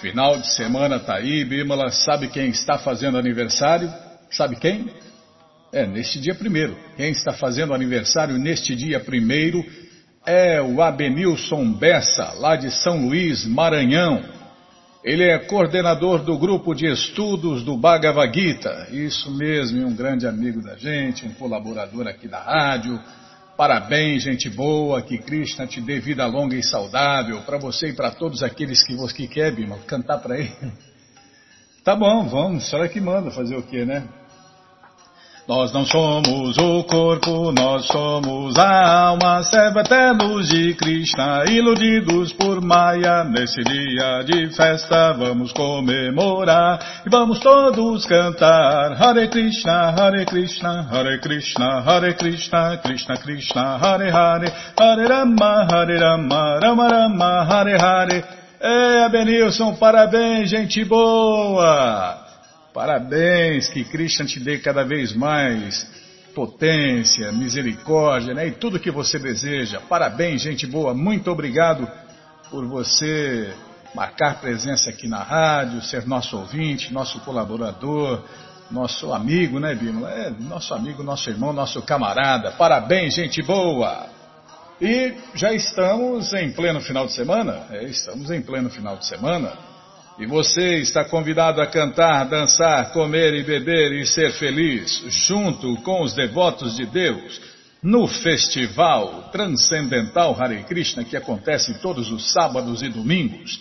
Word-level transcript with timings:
Final 0.00 0.38
de 0.38 0.48
semana 0.56 0.98
tá 0.98 1.14
aí, 1.14 1.44
Bimala. 1.44 1.88
Sabe 1.90 2.26
quem 2.26 2.48
está 2.48 2.78
fazendo 2.78 3.16
aniversário? 3.16 3.88
Sabe 4.28 4.56
quem? 4.56 4.92
É, 5.72 5.86
neste 5.86 6.18
dia 6.18 6.34
primeiro. 6.34 6.76
Quem 6.96 7.12
está 7.12 7.32
fazendo 7.34 7.72
aniversário 7.72 8.36
neste 8.38 8.74
dia 8.74 8.98
primeiro 8.98 9.64
é 10.26 10.60
o 10.60 10.82
Abenilson 10.82 11.72
Bessa, 11.74 12.32
lá 12.40 12.56
de 12.56 12.72
São 12.72 13.06
Luís, 13.06 13.46
Maranhão. 13.46 14.20
Ele 15.04 15.22
é 15.22 15.38
coordenador 15.38 16.24
do 16.24 16.36
grupo 16.36 16.74
de 16.74 16.86
estudos 16.86 17.62
do 17.62 17.76
Bhagavad 17.76 18.34
Gita. 18.36 18.88
Isso 18.90 19.30
mesmo, 19.30 19.86
um 19.86 19.94
grande 19.94 20.26
amigo 20.26 20.60
da 20.60 20.74
gente, 20.74 21.24
um 21.24 21.34
colaborador 21.34 22.08
aqui 22.08 22.26
da 22.26 22.40
rádio 22.40 23.00
Parabéns, 23.56 24.22
gente 24.22 24.50
boa, 24.50 25.00
que 25.00 25.16
Krishna 25.16 25.66
te 25.66 25.80
dê 25.80 25.98
vida 25.98 26.26
longa 26.26 26.54
e 26.54 26.62
saudável 26.62 27.40
para 27.42 27.56
você 27.56 27.88
e 27.88 27.92
para 27.94 28.10
todos 28.10 28.42
aqueles 28.42 28.84
que 28.84 28.94
você 28.94 29.26
quer, 29.26 29.50
Bima, 29.50 29.78
cantar 29.86 30.18
para 30.18 30.38
ele. 30.38 30.52
Tá 31.82 31.94
bom, 31.94 32.28
vamos, 32.28 32.68
será 32.68 32.88
que 32.88 33.00
manda 33.00 33.30
fazer 33.30 33.56
o 33.56 33.62
quê, 33.62 33.84
né? 33.84 34.06
Nós 35.48 35.72
não 35.72 35.86
somos 35.86 36.58
o 36.58 36.82
corpo, 36.82 37.52
nós 37.52 37.86
somos 37.86 38.58
a 38.58 39.06
alma, 39.06 39.44
serva 39.44 39.80
eternos 39.82 40.48
de 40.48 40.74
Krishna, 40.74 41.44
iludidos 41.48 42.32
por 42.32 42.60
Maya. 42.60 43.22
Nesse 43.22 43.62
dia 43.62 44.24
de 44.24 44.50
festa 44.52 45.12
vamos 45.12 45.52
comemorar 45.52 47.04
e 47.06 47.08
vamos 47.08 47.38
todos 47.38 48.04
cantar 48.06 49.00
Hare 49.00 49.28
Krishna, 49.28 49.90
Hare 49.90 50.26
Krishna, 50.26 50.82
Hare 50.90 51.18
Krishna, 51.20 51.80
Hare 51.80 52.14
Krishna, 52.14 52.78
Krishna 52.78 53.16
Krishna, 53.16 53.78
Hare 53.78 54.10
Hare, 54.10 54.52
Hare 54.76 55.06
Rama, 55.06 55.68
Hare 55.70 55.96
Rama, 55.96 56.58
Rama 56.60 56.88
Rama, 56.88 57.44
Hare 57.44 57.78
Hare. 57.78 58.24
É, 58.58 59.08
Benilson, 59.10 59.76
parabéns, 59.76 60.50
gente 60.50 60.84
boa! 60.84 62.25
Parabéns, 62.76 63.70
que 63.70 63.82
Krishna 63.84 64.26
te 64.26 64.38
dê 64.38 64.58
cada 64.58 64.84
vez 64.84 65.14
mais 65.14 65.90
potência, 66.34 67.32
misericórdia, 67.32 68.34
né? 68.34 68.48
E 68.48 68.50
tudo 68.50 68.78
que 68.78 68.90
você 68.90 69.18
deseja. 69.18 69.80
Parabéns, 69.80 70.42
gente 70.42 70.66
boa. 70.66 70.92
Muito 70.92 71.30
obrigado 71.30 71.90
por 72.50 72.66
você 72.66 73.50
marcar 73.94 74.42
presença 74.42 74.90
aqui 74.90 75.08
na 75.08 75.22
rádio, 75.22 75.80
ser 75.80 76.06
nosso 76.06 76.36
ouvinte, 76.36 76.92
nosso 76.92 77.18
colaborador, 77.20 78.22
nosso 78.70 79.10
amigo, 79.10 79.58
né, 79.58 79.74
Bima? 79.74 80.10
É, 80.10 80.30
nosso 80.38 80.74
amigo, 80.74 81.02
nosso 81.02 81.30
irmão, 81.30 81.54
nosso 81.54 81.80
camarada. 81.80 82.50
Parabéns, 82.50 83.14
gente 83.14 83.40
boa! 83.40 84.06
E 84.82 85.14
já 85.34 85.50
estamos 85.50 86.34
em 86.34 86.52
pleno 86.52 86.82
final 86.82 87.06
de 87.06 87.14
semana? 87.14 87.68
É, 87.70 87.84
estamos 87.84 88.30
em 88.30 88.42
pleno 88.42 88.68
final 88.68 88.98
de 88.98 89.06
semana. 89.06 89.65
E 90.18 90.24
você 90.24 90.76
está 90.76 91.04
convidado 91.04 91.60
a 91.60 91.66
cantar, 91.66 92.24
dançar, 92.24 92.90
comer 92.92 93.34
e 93.34 93.42
beber 93.42 93.92
e 93.92 94.06
ser 94.06 94.32
feliz, 94.32 95.04
junto 95.08 95.76
com 95.82 96.02
os 96.02 96.14
devotos 96.14 96.74
de 96.74 96.86
Deus, 96.86 97.38
no 97.82 98.08
Festival 98.08 99.28
Transcendental 99.30 100.34
Hare 100.40 100.64
Krishna, 100.64 101.04
que 101.04 101.18
acontece 101.18 101.78
todos 101.80 102.10
os 102.10 102.32
sábados 102.32 102.82
e 102.82 102.88
domingos. 102.88 103.60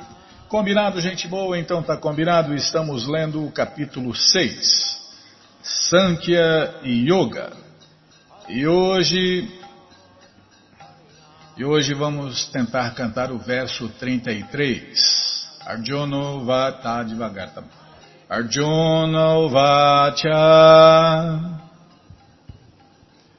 Combinado, 0.48 1.02
gente 1.02 1.28
boa? 1.28 1.60
Então 1.60 1.84
tá 1.84 1.98
combinado. 1.98 2.56
Estamos 2.56 3.06
lendo 3.08 3.46
o 3.46 3.52
capítulo 3.52 4.16
6, 4.16 4.98
Sankhya 5.62 6.76
Yoga. 6.84 7.52
E 8.48 8.66
hoje 8.66 9.52
e 11.58 11.66
hoje 11.66 11.94
vamos 11.94 12.48
tentar 12.50 12.90
cantar 12.92 13.30
o 13.32 13.38
verso 13.38 13.90
33. 14.00 15.60
Arjuna 15.66 16.46
Vata, 16.46 17.04
devagar, 17.04 17.54
tá? 17.54 17.62
Arjuna 18.30 19.50
Vacha 19.50 21.67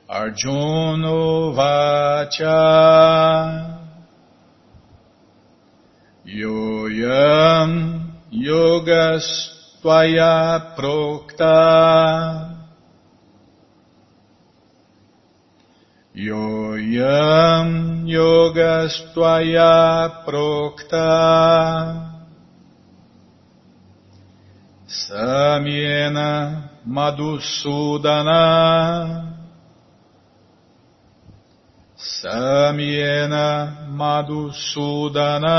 Arjuno 0.08 1.52
Vacha. 1.52 2.56
Yoyam 6.24 7.72
Yogas 8.32 9.28
Tvaya 9.82 10.74
Prokta. 10.74 12.56
Yoyam 16.16 18.08
Yogas 18.08 19.12
Tvaya 19.12 20.24
Prokta. 20.24 21.04
Samyena 24.88 26.64
Madhusudana 26.88 28.38
Samyena 31.98 33.90
Madhusudana. 33.90 35.58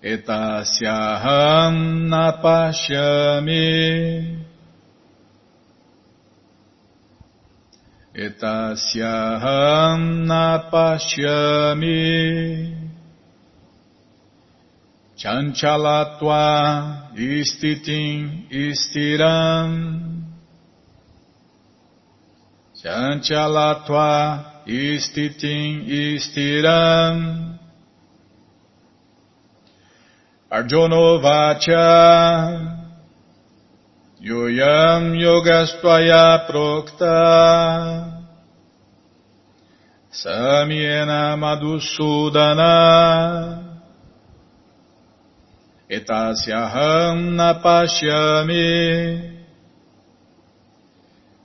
Etasyaham 0.00 2.06
Napashyami. 2.08 3.66
Etasyaham 8.14 10.00
Napashyami. 10.30 12.06
Chanchalatva 15.18 16.46
istitim 17.18 18.46
istiram 18.48 20.19
Chanchalatva 22.82 24.64
istitim 24.66 25.84
istiram 25.84 27.16
Arjono 30.50 31.20
vacha 31.22 32.80
Yoyam 34.20 35.16
yogastvaya 35.16 36.44
prokta. 36.46 37.16
Samyena 40.12 41.36
madhusudana. 41.40 42.76
Etasyaham 45.88 47.34
napashyami 47.36 49.29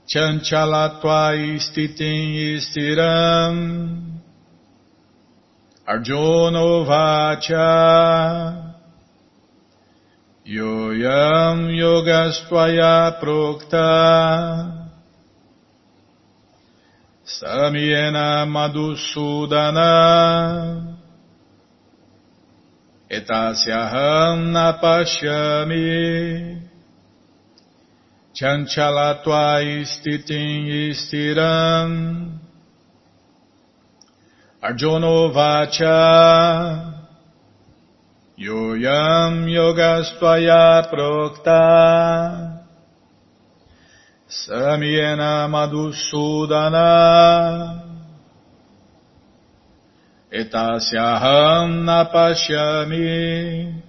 chanchalatva 0.06 1.34
istitim 1.34 2.56
istiram 2.56 3.56
arjuno 5.86 6.84
vacha. 6.84 8.62
Yoyam 10.46 11.74
yogastvaya 11.74 13.18
prokta. 13.20 13.90
Samyena 17.26 18.46
madhusudana. 18.46 19.90
Etasyaham 23.10 24.54
napashyami 24.54 26.65
chanchalatva 28.36 29.64
istitim 29.64 30.68
istiram 30.90 31.90
arjuno 34.60 35.32
vacha. 35.32 36.92
Yoyam 38.38 39.48
yogastvaya 39.48 40.90
prokta. 40.90 41.62
Samyena 44.28 45.48
madhusudana. 45.48 46.90
Etasyaham 50.30 51.86
napashyami 51.88 53.85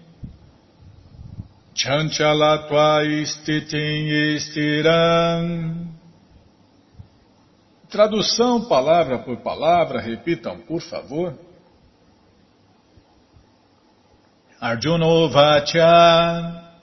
chanchalatva 1.77 3.03
istitim 3.05 4.35
istiram 4.35 5.95
Tradução 7.89 8.67
palavra 8.67 9.19
por 9.19 9.37
palavra, 9.37 10.01
repitam, 10.01 10.59
por 10.59 10.81
favor. 10.81 11.33
Arjuna 14.59 15.29
Vacha 15.29 16.73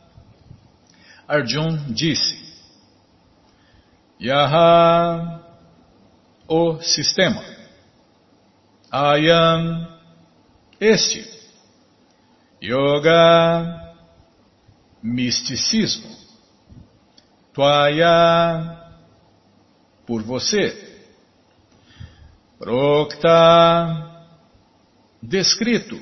Arjun 1.29 1.93
disse 1.93 2.43
Yaha 4.20 5.43
o 6.49 6.81
sistema 6.81 7.43
Ayam, 8.90 9.88
este. 10.81 11.35
Yoga, 12.62 13.83
misticismo. 15.04 16.10
Tvaya, 17.52 18.80
por 20.06 20.22
você. 20.22 21.04
Prokta, 22.58 24.24
descrito. 25.22 26.00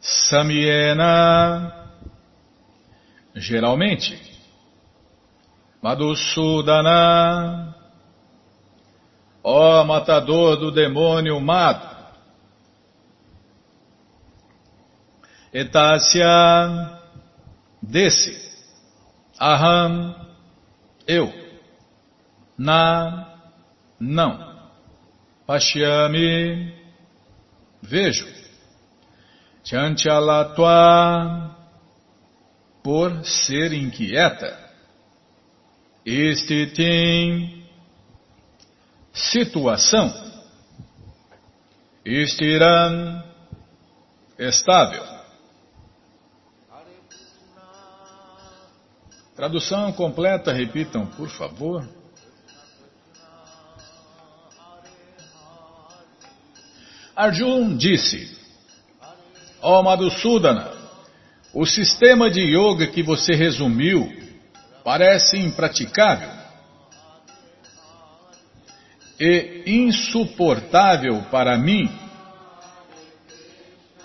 Samyena, 0.00 1.90
geralmente. 3.34 4.26
Madhusudana, 5.82 7.74
ó 9.44 9.84
matador 9.84 10.56
do 10.56 10.72
demônio 10.72 11.38
mato. 11.40 11.96
Etácia, 15.52 16.97
desse. 17.88 18.38
Aham, 19.40 20.14
eu. 21.06 21.32
Na, 22.56 23.38
não. 23.98 24.48
Pashyami, 25.46 26.74
vejo. 27.82 28.26
Chanchalatva, 29.64 31.56
por 32.82 33.24
ser 33.24 33.72
inquieta. 33.72 34.68
Estitim, 36.04 37.64
situação. 39.12 40.12
Estiram, 42.04 43.22
estável. 44.38 45.17
Tradução 49.38 49.92
completa, 49.92 50.52
repitam, 50.52 51.06
por 51.06 51.28
favor. 51.28 51.88
Arjun 57.14 57.76
disse, 57.76 58.36
ó 59.62 59.78
oh 59.78 59.82
Madhusudana, 59.84 60.72
o 61.54 61.64
sistema 61.64 62.28
de 62.28 62.40
yoga 62.40 62.88
que 62.88 63.00
você 63.00 63.32
resumiu 63.36 64.12
parece 64.82 65.38
impraticável 65.38 66.30
e 69.20 69.62
insuportável 69.66 71.22
para 71.30 71.56
mim, 71.56 71.88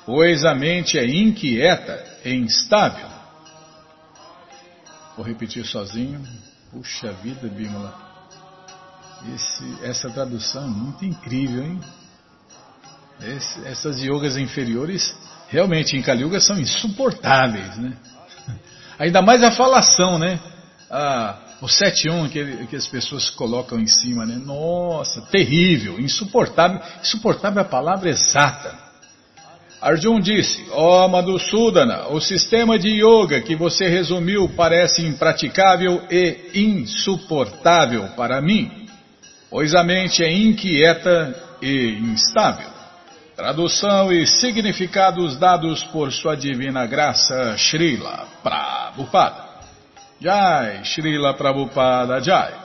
pois 0.05 0.45
a 0.45 0.53
mente 0.53 0.99
é 0.99 1.07
inquieta 1.07 2.19
e 2.23 2.35
instável. 2.35 3.12
Vou 5.15 5.25
repetir 5.25 5.65
sozinho. 5.65 6.21
Puxa 6.71 7.11
vida, 7.11 7.47
Bímola. 7.47 7.93
Esse, 9.35 9.85
essa 9.85 10.09
tradução 10.09 10.63
é 10.63 10.67
muito 10.67 11.05
incrível, 11.05 11.63
hein? 11.63 11.79
Esse, 13.21 13.65
essas 13.65 14.01
yogas 14.01 14.35
inferiores 14.37 15.15
realmente 15.47 15.95
em 15.95 16.01
Kali 16.01 16.23
Yuga 16.23 16.41
são 16.41 16.59
insuportáveis, 16.59 17.77
né? 17.77 17.95
Ainda 18.99 19.21
mais 19.21 19.41
a 19.43 19.51
falação, 19.51 20.17
né? 20.17 20.39
Ah, 20.89 21.37
o 21.61 21.65
7-1 21.67 22.29
que, 22.29 22.67
que 22.67 22.75
as 22.75 22.87
pessoas 22.87 23.29
colocam 23.29 23.79
em 23.79 23.87
cima, 23.87 24.25
né? 24.25 24.35
Nossa, 24.35 25.21
terrível, 25.21 25.99
insuportável. 25.99 26.81
Insuportável 27.01 27.59
é 27.59 27.61
a 27.61 27.69
palavra 27.69 28.09
exata. 28.09 28.82
Arjun 29.83 30.21
disse, 30.21 30.65
ó 30.71 31.03
oh, 31.03 31.09
Madhusudana, 31.09 32.07
o 32.07 32.21
sistema 32.21 32.79
de 32.79 33.03
yoga 33.03 33.41
que 33.41 33.53
você 33.53 33.89
resumiu 33.89 34.47
parece 34.55 35.05
impraticável 35.05 36.01
e 36.09 36.51
insuportável 36.55 38.07
para 38.15 38.41
mim, 38.41 38.87
pois 39.49 39.75
a 39.75 39.83
mente 39.83 40.23
é 40.23 40.31
inquieta 40.31 41.35
e 41.61 41.99
instável. 41.99 42.69
Tradução 43.35 44.09
e 44.09 44.25
significados 44.25 45.35
dados 45.37 45.83
por 45.85 46.13
sua 46.13 46.35
divina 46.35 46.85
graça, 46.85 47.57
Srila 47.57 48.25
Prabhupada. 48.41 49.43
Jai, 50.21 50.85
Srila 50.85 51.33
Prabhupada 51.33 52.21
Jai. 52.21 52.62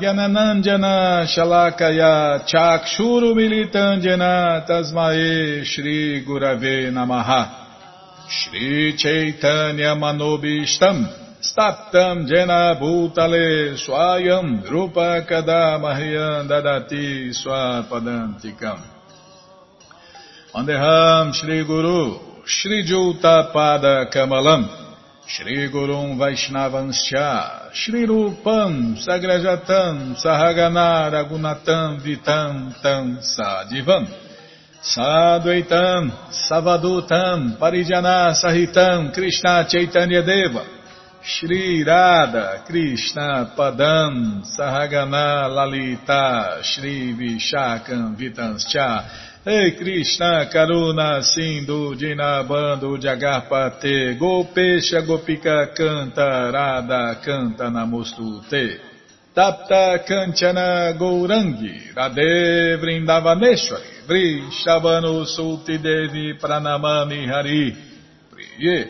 Gyananandjana 0.00 1.24
Shalakaya 1.26 2.44
Chakshuru 2.46 3.34
Militandjana 3.34 4.66
Tasmae 4.66 5.64
Shri 5.64 6.24
Gurave 6.26 6.90
Namaha. 6.90 7.48
Shri 8.28 8.94
Chaitanya 8.96 9.94
Manobishtam 9.94 11.06
Staptam 11.40 12.26
Jena 12.26 12.76
Bhutale 12.80 13.76
Swayam 13.78 14.68
Rupa 14.68 15.24
Kadamahyam 15.28 16.48
Dadati 16.48 17.30
Swapadantikam. 17.32 18.80
Vandeham 20.52 21.32
Shri 25.24 25.70
Gurum 25.70 26.18
Vaishnavanscha, 26.18 27.72
Shri 27.72 28.06
Rupam 28.06 28.96
Sagrajatam 28.98 30.16
Sahagana 30.20 31.10
Ragunatam 31.12 32.00
Vitam 32.02 32.74
Tam 32.82 33.18
Sadivam 33.18 34.08
Sadvaitam 34.82 36.10
Savadutam 36.50 37.56
Parijana 37.56 38.34
Sahitam 38.34 39.14
Krishna 39.14 39.64
Chaitanya 39.70 40.22
Deva 40.24 40.66
Shri 41.22 41.84
Radha 41.84 42.64
Krishna 42.66 43.54
Padam 43.56 44.42
Sahagana 44.42 45.48
Lalita 45.48 46.60
Shri 46.64 47.14
Vishakam 47.14 48.16
Vitanscha 48.18 49.31
Ei 49.44 49.72
Krishna 49.74 50.46
Karuna 50.46 51.20
Sindhu 51.20 51.96
Dinabando 51.96 52.96
Jagarpate 52.96 54.16
Gopesha 54.16 55.02
Gopika 55.04 55.74
Canta 55.74 56.48
Radha 56.52 57.18
Canta 57.20 57.68
Namostute 57.68 58.78
Tapta 59.34 59.98
Kanchana 60.06 60.96
Gourangi 60.96 61.92
Radhe 61.92 62.76
Vrindavaneshwari 62.78 64.06
Vrishabhanu 64.06 65.26
Sulti 65.26 65.78
Devi 65.82 66.38
Pranamami 66.38 67.26
Hari 67.26 67.76
Priye 68.30 68.86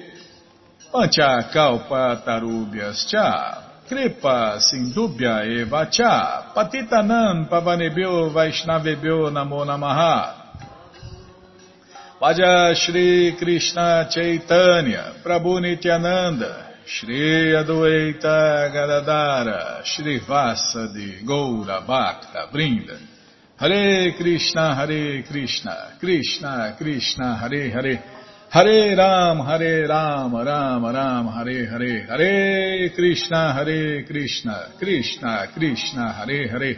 Pancha 0.92 1.48
Kalpa 1.50 2.20
Tarubhyas 2.26 3.08
Cha 3.08 3.88
Kripa 3.88 4.60
Sindubhya 4.60 5.46
Eva 5.46 5.88
Cha 5.90 6.52
Patitanam 6.54 7.48
Pavanebhyo 7.48 8.30
Vaishnavebhyo 8.34 9.30
Namo 9.32 9.64
Namaha 9.64 10.41
Vaja 12.22 12.72
Shri 12.76 13.34
Krishna 13.36 14.06
Chaitanya, 14.08 15.12
Prabhu 15.24 15.60
Nityananda, 15.60 16.76
Shri 16.86 17.50
Adueita 17.52 18.70
Gadadara, 18.72 19.82
Shri 19.84 20.20
Vasadi 20.20 21.24
Goura 21.24 21.84
Bhakta 21.84 22.48
Brinda. 22.52 22.96
Hare 23.58 24.14
Krishna, 24.16 24.72
Hare 24.72 25.24
Krishna, 25.24 25.96
Krishna 25.98 26.76
Krishna, 26.78 27.38
Hare 27.38 27.70
Hare. 27.70 28.04
Hare 28.50 28.94
Ram, 28.94 29.40
Hare 29.40 29.88
Ram, 29.88 30.32
Ram 30.32 30.84
Ram, 30.84 31.26
Hare 31.26 31.66
Hare. 31.66 32.06
Hare 32.06 32.90
Krishna, 32.94 33.52
Hare 33.52 34.04
Krishna, 34.04 34.68
Krishna 34.78 35.48
Krishna, 35.52 36.12
Hare 36.12 36.46
Hare. 36.46 36.76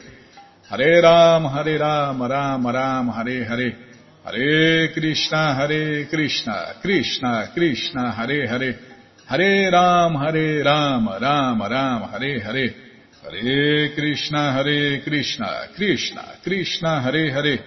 Hare 0.71 1.03
Ram, 1.03 1.45
Hare 1.45 1.79
Ram, 1.79 2.23
Ram 2.23 2.67
Ram, 2.67 3.09
Hare 3.11 3.45
Hare. 3.45 3.84
Hare 4.25 4.91
Krishna, 4.95 5.55
Hare 5.55 6.07
Krishna, 6.07 6.77
Krishna 6.81 7.51
Krishna, 7.53 8.11
Hare 8.11 8.47
Hare, 8.49 8.79
Hare 9.27 9.71
Ram, 9.71 10.15
Hare 10.15 10.63
Ram, 10.65 11.09
Ram 11.21 11.61
Ram, 11.61 12.03
Hare 12.11 12.41
Hare, 12.41 12.75
Hare 13.23 13.95
Krishna, 13.95 14.53
Hare 14.53 15.03
Krishna, 15.03 15.69
Krishna 15.77 16.39
Krishna, 16.43 17.03
Hare 17.03 17.33
Hare, 17.33 17.59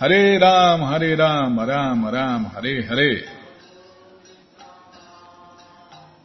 Hare 0.00 0.38
Ram, 0.38 0.80
Hare 0.80 1.14
Ram, 1.14 1.58
Ram 1.58 2.10
Ram, 2.10 2.44
Hare 2.54 2.86
Hare. 2.88 3.28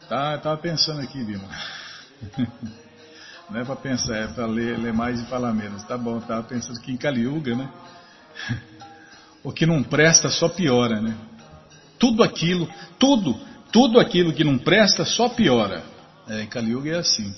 Tá, 0.08 0.38
tava 0.38 0.56
pensando 0.56 1.02
aqui, 1.02 1.22
Bima. 1.22 1.48
Não 3.50 3.60
é 3.60 3.64
para 3.66 3.76
pensar, 3.76 4.16
é 4.16 4.28
para 4.28 4.46
ler, 4.46 4.78
ler 4.78 4.94
mais 4.94 5.20
e 5.20 5.26
falar 5.26 5.52
menos. 5.52 5.82
Tá 5.82 5.98
bom, 5.98 6.18
tava 6.20 6.42
pensando 6.44 6.78
aqui 6.78 6.92
em 6.92 6.96
Kali 6.96 7.24
Yuga, 7.24 7.54
né? 7.54 7.68
o 9.44 9.52
que 9.52 9.66
não 9.66 9.82
presta 9.82 10.30
só 10.30 10.48
piora, 10.48 11.00
né? 11.00 11.14
Tudo 11.98 12.22
aquilo, 12.22 12.68
tudo, 12.98 13.38
tudo 13.70 14.00
aquilo 14.00 14.32
que 14.32 14.42
não 14.42 14.56
presta 14.58 15.04
só 15.04 15.28
piora. 15.28 15.82
É, 16.28 16.42
em 16.42 16.46
Kali 16.46 16.70
Yuga 16.70 16.90
é 16.90 16.98
assim. 16.98 17.32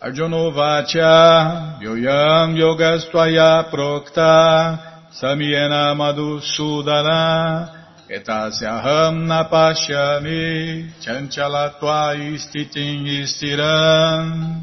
Arjunovacha 0.00 1.78
yoyam 1.82 2.56
yogastwaya 2.56 3.64
prokta 3.64 4.78
samyena 5.10 5.94
madhusudana 5.94 7.78
etasyaham 8.08 9.26
napashyami 9.26 10.88
chanchalatva 11.00 12.14
istitim 12.16 13.04
istiram. 13.06 14.62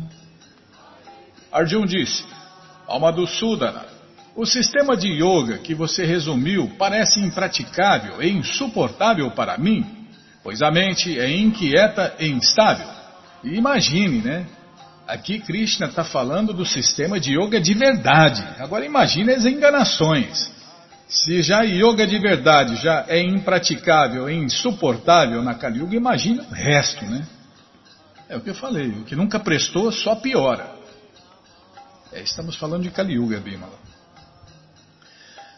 Arjun 1.52 1.86
disse, 1.86 2.26
alma 2.88 3.12
do 3.12 3.28
Sudana, 3.28 3.95
o 4.36 4.46
sistema 4.46 4.98
de 4.98 5.08
yoga 5.08 5.60
que 5.60 5.74
você 5.74 6.06
resumiu 6.06 6.70
parece 6.78 7.22
impraticável 7.22 8.22
e 8.22 8.30
insuportável 8.30 9.32
para 9.32 9.58
mim, 9.58 9.86
pois 10.44 10.62
a 10.62 10.70
mente 10.70 11.18
é 11.18 11.32
inquieta 11.38 12.16
e 12.20 12.28
instável. 12.28 12.88
Imagine, 13.44 14.20
né? 14.20 14.46
Aqui 15.08 15.40
Krishna 15.40 15.86
está 15.86 16.04
falando 16.04 16.52
do 16.52 16.66
sistema 16.66 17.20
de 17.20 17.40
yoga 17.40 17.62
de 17.62 17.74
verdade. 17.74 18.44
Agora 18.60 18.86
imagine 18.86 19.32
as 19.32 19.46
enganações. 19.46 20.54
Se 21.08 21.42
já 21.44 21.62
yoga 21.62 22.06
de 22.06 22.18
verdade 22.18 22.76
já 22.78 23.06
é 23.08 23.22
impraticável 23.22 24.30
e 24.30 24.34
insuportável 24.34 25.42
na 25.44 25.54
Kali 25.54 25.80
Yuga, 25.80 25.96
imagine 25.96 26.40
o 26.40 26.54
resto, 26.54 27.06
né? 27.06 27.26
É 28.28 28.36
o 28.36 28.42
que 28.42 28.50
eu 28.50 28.56
falei, 28.56 28.90
o 28.90 29.04
que 29.04 29.16
nunca 29.16 29.40
prestou 29.40 29.92
só 29.92 30.16
piora. 30.16 30.68
É, 32.12 32.22
estamos 32.22 32.56
falando 32.56 32.84
de 32.84 32.90
Kali 32.90 33.14
Yuga, 33.14 33.40
Bimala. 33.40 33.85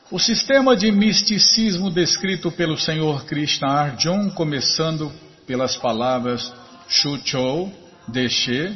O 0.10 0.18
sistema 0.18 0.74
de 0.74 0.90
misticismo 0.90 1.92
descrito 1.92 2.50
pelo 2.50 2.78
Senhor 2.78 3.26
Krishna 3.26 3.68
Arjun, 3.68 4.30
começando 4.30 5.12
pelas 5.46 5.76
palavras 5.76 6.54
Shucho, 6.88 7.70
Deshe, 8.08 8.74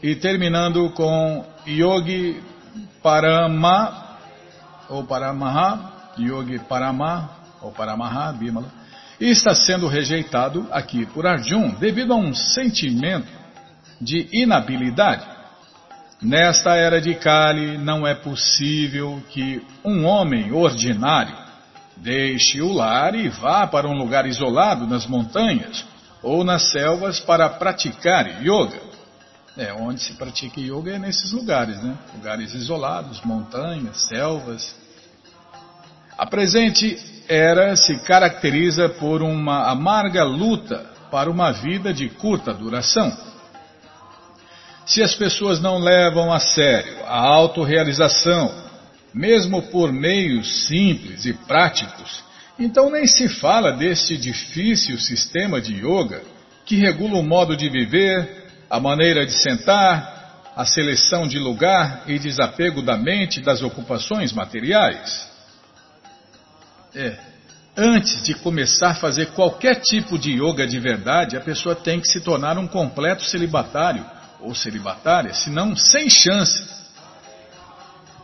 e 0.00 0.14
terminando 0.14 0.88
com 0.90 1.44
Yogi 1.66 2.40
Parama, 3.02 4.16
ou 4.88 5.02
Paramaha, 5.02 6.14
Yogi 6.16 6.60
Parama, 6.68 7.28
ou 7.60 7.72
Paramaha, 7.72 8.32
Bimala, 8.32 8.72
está 9.20 9.56
sendo 9.56 9.88
rejeitado 9.88 10.68
aqui 10.70 11.04
por 11.04 11.26
Arjun 11.26 11.70
devido 11.80 12.12
a 12.12 12.16
um 12.16 12.32
sentimento 12.32 13.26
de 14.00 14.28
inabilidade 14.32 15.31
Nesta 16.22 16.76
era 16.76 17.00
de 17.00 17.16
Kali, 17.16 17.76
não 17.78 18.06
é 18.06 18.14
possível 18.14 19.20
que 19.30 19.60
um 19.84 20.04
homem 20.04 20.52
ordinário 20.52 21.36
deixe 21.96 22.60
o 22.60 22.72
lar 22.72 23.16
e 23.16 23.28
vá 23.28 23.66
para 23.66 23.88
um 23.88 23.98
lugar 23.98 24.24
isolado 24.24 24.86
nas 24.86 25.04
montanhas 25.04 25.84
ou 26.22 26.44
nas 26.44 26.70
selvas 26.70 27.18
para 27.18 27.48
praticar 27.48 28.40
yoga. 28.40 28.80
É, 29.56 29.72
onde 29.72 30.00
se 30.00 30.14
pratica 30.14 30.60
yoga 30.60 30.94
é 30.94 30.98
nesses 30.98 31.32
lugares, 31.32 31.82
né? 31.82 31.98
Lugares 32.14 32.54
isolados, 32.54 33.20
montanhas, 33.22 34.08
selvas. 34.08 34.76
A 36.16 36.24
presente 36.24 36.98
era 37.28 37.74
se 37.74 37.98
caracteriza 38.04 38.88
por 38.88 39.22
uma 39.22 39.68
amarga 39.68 40.22
luta 40.22 40.86
para 41.10 41.28
uma 41.28 41.50
vida 41.50 41.92
de 41.92 42.08
curta 42.08 42.54
duração. 42.54 43.31
Se 44.92 45.02
as 45.02 45.14
pessoas 45.14 45.58
não 45.58 45.78
levam 45.78 46.30
a 46.30 46.38
sério 46.38 46.98
a 47.06 47.16
autorrealização, 47.16 48.52
mesmo 49.14 49.62
por 49.70 49.90
meios 49.90 50.66
simples 50.66 51.24
e 51.24 51.32
práticos, 51.32 52.22
então 52.58 52.90
nem 52.90 53.06
se 53.06 53.26
fala 53.26 53.72
deste 53.72 54.18
difícil 54.18 54.98
sistema 54.98 55.62
de 55.62 55.76
yoga 55.76 56.20
que 56.66 56.76
regula 56.76 57.16
o 57.16 57.22
modo 57.22 57.56
de 57.56 57.70
viver, 57.70 58.44
a 58.68 58.78
maneira 58.78 59.24
de 59.24 59.32
sentar, 59.32 60.52
a 60.54 60.66
seleção 60.66 61.26
de 61.26 61.38
lugar 61.38 62.02
e 62.06 62.18
desapego 62.18 62.82
da 62.82 62.98
mente 62.98 63.40
das 63.40 63.62
ocupações 63.62 64.30
materiais. 64.30 65.26
É, 66.94 67.16
antes 67.74 68.22
de 68.24 68.34
começar 68.34 68.90
a 68.90 68.96
fazer 68.96 69.30
qualquer 69.30 69.80
tipo 69.80 70.18
de 70.18 70.32
yoga 70.32 70.66
de 70.66 70.78
verdade, 70.78 71.34
a 71.34 71.40
pessoa 71.40 71.74
tem 71.74 71.98
que 71.98 72.08
se 72.08 72.20
tornar 72.20 72.58
um 72.58 72.68
completo 72.68 73.24
celibatário 73.24 74.04
ou 74.42 74.54
celibatária, 74.54 75.32
senão 75.32 75.74
sem 75.76 76.08
chance. 76.08 76.62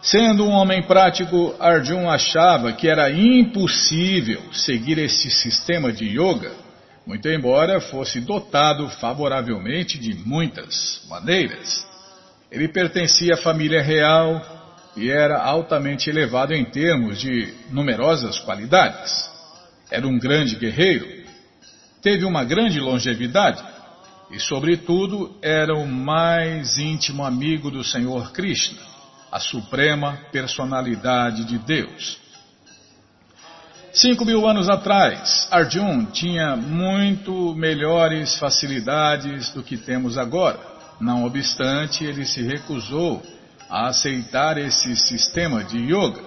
Sendo 0.00 0.44
um 0.44 0.50
homem 0.50 0.82
prático, 0.82 1.54
Arjun 1.58 2.08
achava 2.08 2.72
que 2.72 2.88
era 2.88 3.10
impossível 3.10 4.42
seguir 4.52 4.98
esse 4.98 5.30
sistema 5.30 5.92
de 5.92 6.04
yoga, 6.04 6.52
muito 7.06 7.28
embora 7.28 7.80
fosse 7.80 8.20
dotado 8.20 8.88
favoravelmente 8.88 9.98
de 9.98 10.14
muitas 10.14 11.02
maneiras. 11.08 11.87
Ele 12.50 12.68
pertencia 12.68 13.34
à 13.34 13.38
família 13.38 13.82
real 13.82 14.40
e 14.96 15.10
era 15.10 15.38
altamente 15.38 16.08
elevado 16.08 16.54
em 16.54 16.64
termos 16.64 17.20
de 17.20 17.52
numerosas 17.70 18.38
qualidades. 18.38 19.28
Era 19.90 20.06
um 20.06 20.18
grande 20.18 20.56
guerreiro, 20.56 21.06
teve 22.00 22.25
uma 22.25 22.44
grande 22.44 22.78
longevidade 22.78 23.62
e, 24.30 24.38
sobretudo, 24.38 25.37
era 25.42 25.75
o 25.75 25.87
mais 25.87 26.76
íntimo 26.78 27.25
amigo 27.25 27.70
do 27.70 27.82
Senhor 27.82 28.32
Krishna 28.32 28.99
a 29.30 29.38
suprema 29.38 30.18
personalidade 30.32 31.44
de 31.44 31.58
Deus. 31.58 32.18
Cinco 33.92 34.25
mil 34.25 34.49
anos 34.49 34.68
atrás, 34.68 35.49
Arjun 35.50 36.06
tinha 36.06 36.56
muito 36.56 37.54
melhores 37.54 38.37
facilidades 38.37 39.50
do 39.50 39.62
que 39.62 39.76
temos 39.76 40.16
agora. 40.16 40.58
Não 41.00 41.25
obstante, 41.25 42.04
ele 42.04 42.25
se 42.25 42.42
recusou 42.42 43.23
a 43.68 43.88
aceitar 43.88 44.56
esse 44.58 44.97
sistema 44.97 45.64
de 45.64 45.78
yoga. 45.78 46.23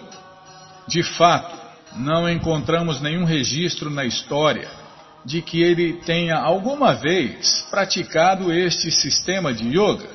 De 0.87 1.03
fato, 1.03 1.57
não 1.95 2.29
encontramos 2.29 3.01
nenhum 3.01 3.25
registro 3.25 3.89
na 3.89 4.05
história 4.05 4.80
de 5.25 5.41
que 5.41 5.61
ele 5.61 5.93
tenha 6.01 6.37
alguma 6.37 6.93
vez 6.93 7.65
praticado 7.69 8.51
este 8.51 8.91
sistema 8.91 9.53
de 9.53 9.67
yoga. 9.67 10.09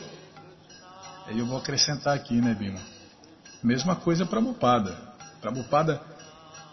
Aí 1.26 1.38
eu 1.38 1.46
vou 1.46 1.58
acrescentar 1.58 2.14
aqui, 2.14 2.34
né, 2.34 2.54
Bima? 2.54 2.80
Mesma 3.62 3.96
coisa 3.96 4.24
para 4.24 4.40
Prabhupada. 4.40 4.96
Prabhupada 5.40 6.00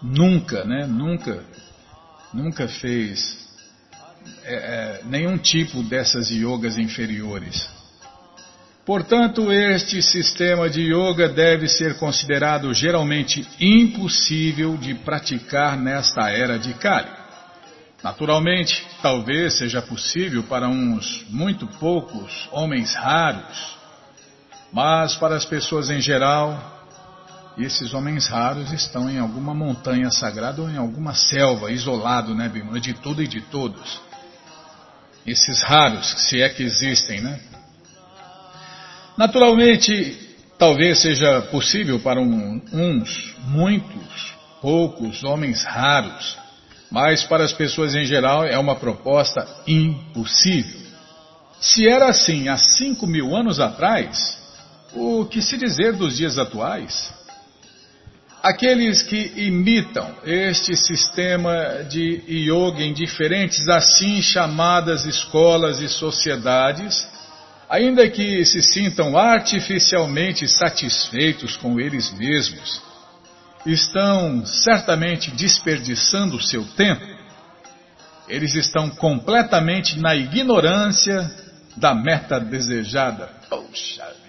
nunca, 0.02 0.64
né, 0.64 0.86
nunca, 0.86 1.44
nunca 2.34 2.68
fez 2.68 3.48
é, 4.44 4.54
é, 4.54 5.02
nenhum 5.06 5.38
tipo 5.38 5.82
dessas 5.84 6.30
yogas 6.30 6.78
inferiores. 6.78 7.70
Portanto, 8.86 9.52
este 9.52 10.02
sistema 10.02 10.70
de 10.70 10.82
yoga 10.82 11.30
deve 11.30 11.70
ser 11.70 11.98
considerado 11.98 12.74
geralmente 12.74 13.48
impossível 13.60 14.76
de 14.76 14.94
praticar 14.94 15.78
nesta 15.78 16.30
era 16.30 16.60
de 16.60 16.74
Kali. 16.74 17.23
Naturalmente, 18.04 18.86
talvez 19.02 19.58
seja 19.58 19.82
possível 19.82 20.44
para 20.44 20.68
uns 20.68 21.26
muito 21.30 21.66
poucos 21.80 22.50
homens 22.52 22.94
raros 22.94 23.84
mas 24.74 25.16
para 25.16 25.36
as 25.36 25.46
pessoas 25.46 25.92
em 25.92 26.02
geral, 26.02 26.60
esses 27.60 27.94
homens 27.94 28.26
raros 28.28 28.74
estão 28.74 29.08
em 29.08 29.20
alguma 29.20 29.54
montanha 29.54 30.10
sagrada 30.10 30.64
ou 30.64 30.70
em 30.70 30.78
alguma 30.78 31.14
selva, 31.14 31.72
isolado, 31.72 32.34
né, 32.34 32.50
Bimala, 32.50 32.80
de 32.80 32.96
tudo 32.96 33.22
e 33.22 33.28
de 33.28 33.40
todos. 33.40 34.02
Esses 35.28 35.62
raros, 35.62 36.08
se 36.28 36.42
é 36.42 36.50
que 36.50 36.64
existem, 36.64 37.22
né? 37.22 37.40
Naturalmente, 39.16 40.36
talvez 40.58 41.00
seja 41.00 41.44
possível 41.44 42.00
para 42.00 42.20
um, 42.20 42.60
uns, 42.74 43.36
muitos, 43.46 44.34
poucos 44.60 45.24
homens 45.24 45.64
raros, 45.64 46.36
mas 46.94 47.24
para 47.24 47.44
as 47.44 47.52
pessoas 47.52 47.96
em 47.96 48.06
geral 48.06 48.46
é 48.46 48.56
uma 48.56 48.76
proposta 48.76 49.48
impossível. 49.66 50.80
Se 51.60 51.88
era 51.88 52.08
assim 52.08 52.50
há 52.50 52.56
cinco 52.56 53.08
mil 53.08 53.36
anos 53.36 53.60
atrás, 53.60 54.38
o 54.94 55.26
que 55.26 55.42
se 55.42 55.58
dizer 55.58 55.94
dos 55.94 56.16
dias 56.16 56.38
atuais? 56.38 57.12
Aqueles 58.44 59.02
que 59.02 59.34
imitam 59.38 60.08
este 60.24 60.78
sistema 60.78 61.84
de 61.90 62.22
yoga 62.28 62.84
em 62.84 62.94
diferentes 62.94 63.68
assim 63.68 64.22
chamadas 64.22 65.04
escolas 65.06 65.80
e 65.80 65.90
sociedades, 65.90 67.08
ainda 67.68 68.08
que 68.08 68.46
se 68.46 68.62
sintam 68.62 69.18
artificialmente 69.18 70.48
satisfeitos 70.48 71.56
com 71.56 71.80
eles 71.80 72.12
mesmos, 72.12 72.93
estão 73.66 74.46
certamente 74.46 75.32
desperdiçando 75.32 76.38
o 76.38 76.42
seu 76.42 76.66
tempo. 76.76 77.06
Eles 78.28 78.56
estão 78.56 78.90
completamente 78.90 80.00
na 80.00 80.16
ignorância 80.16 81.30
da 81.78 81.94
meta 81.94 82.40
desejada. 82.40 83.30
Poxa 83.50 84.24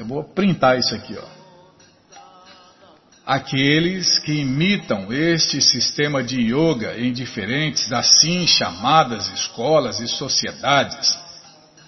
eu 0.00 0.06
vou 0.06 0.24
printar 0.24 0.78
isso 0.78 0.94
aqui, 0.94 1.14
ó. 1.14 1.40
Aqueles 3.26 4.18
que 4.18 4.32
imitam 4.32 5.12
este 5.12 5.60
sistema 5.60 6.22
de 6.22 6.40
yoga 6.40 6.98
em 6.98 7.12
diferentes 7.12 7.92
assim 7.92 8.46
chamadas 8.46 9.28
escolas 9.28 10.00
e 10.00 10.08
sociedades, 10.08 11.14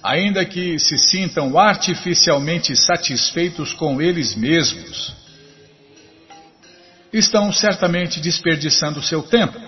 ainda 0.03 0.45
que 0.45 0.79
se 0.79 0.99
sintam 0.99 1.59
artificialmente 1.59 2.77
satisfeitos 2.77 3.73
com 3.73 4.01
eles 4.01 4.35
mesmos, 4.35 5.15
estão 7.13 7.53
certamente 7.53 8.21
desperdiçando 8.21 9.03
seu 9.03 9.23
tempo. 9.23 9.59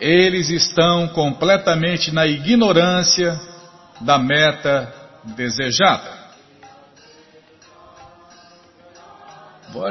Eles 0.00 0.48
estão 0.48 1.08
completamente 1.08 2.10
na 2.10 2.26
ignorância 2.26 3.38
da 4.00 4.18
meta 4.18 4.92
desejada. 5.36 6.22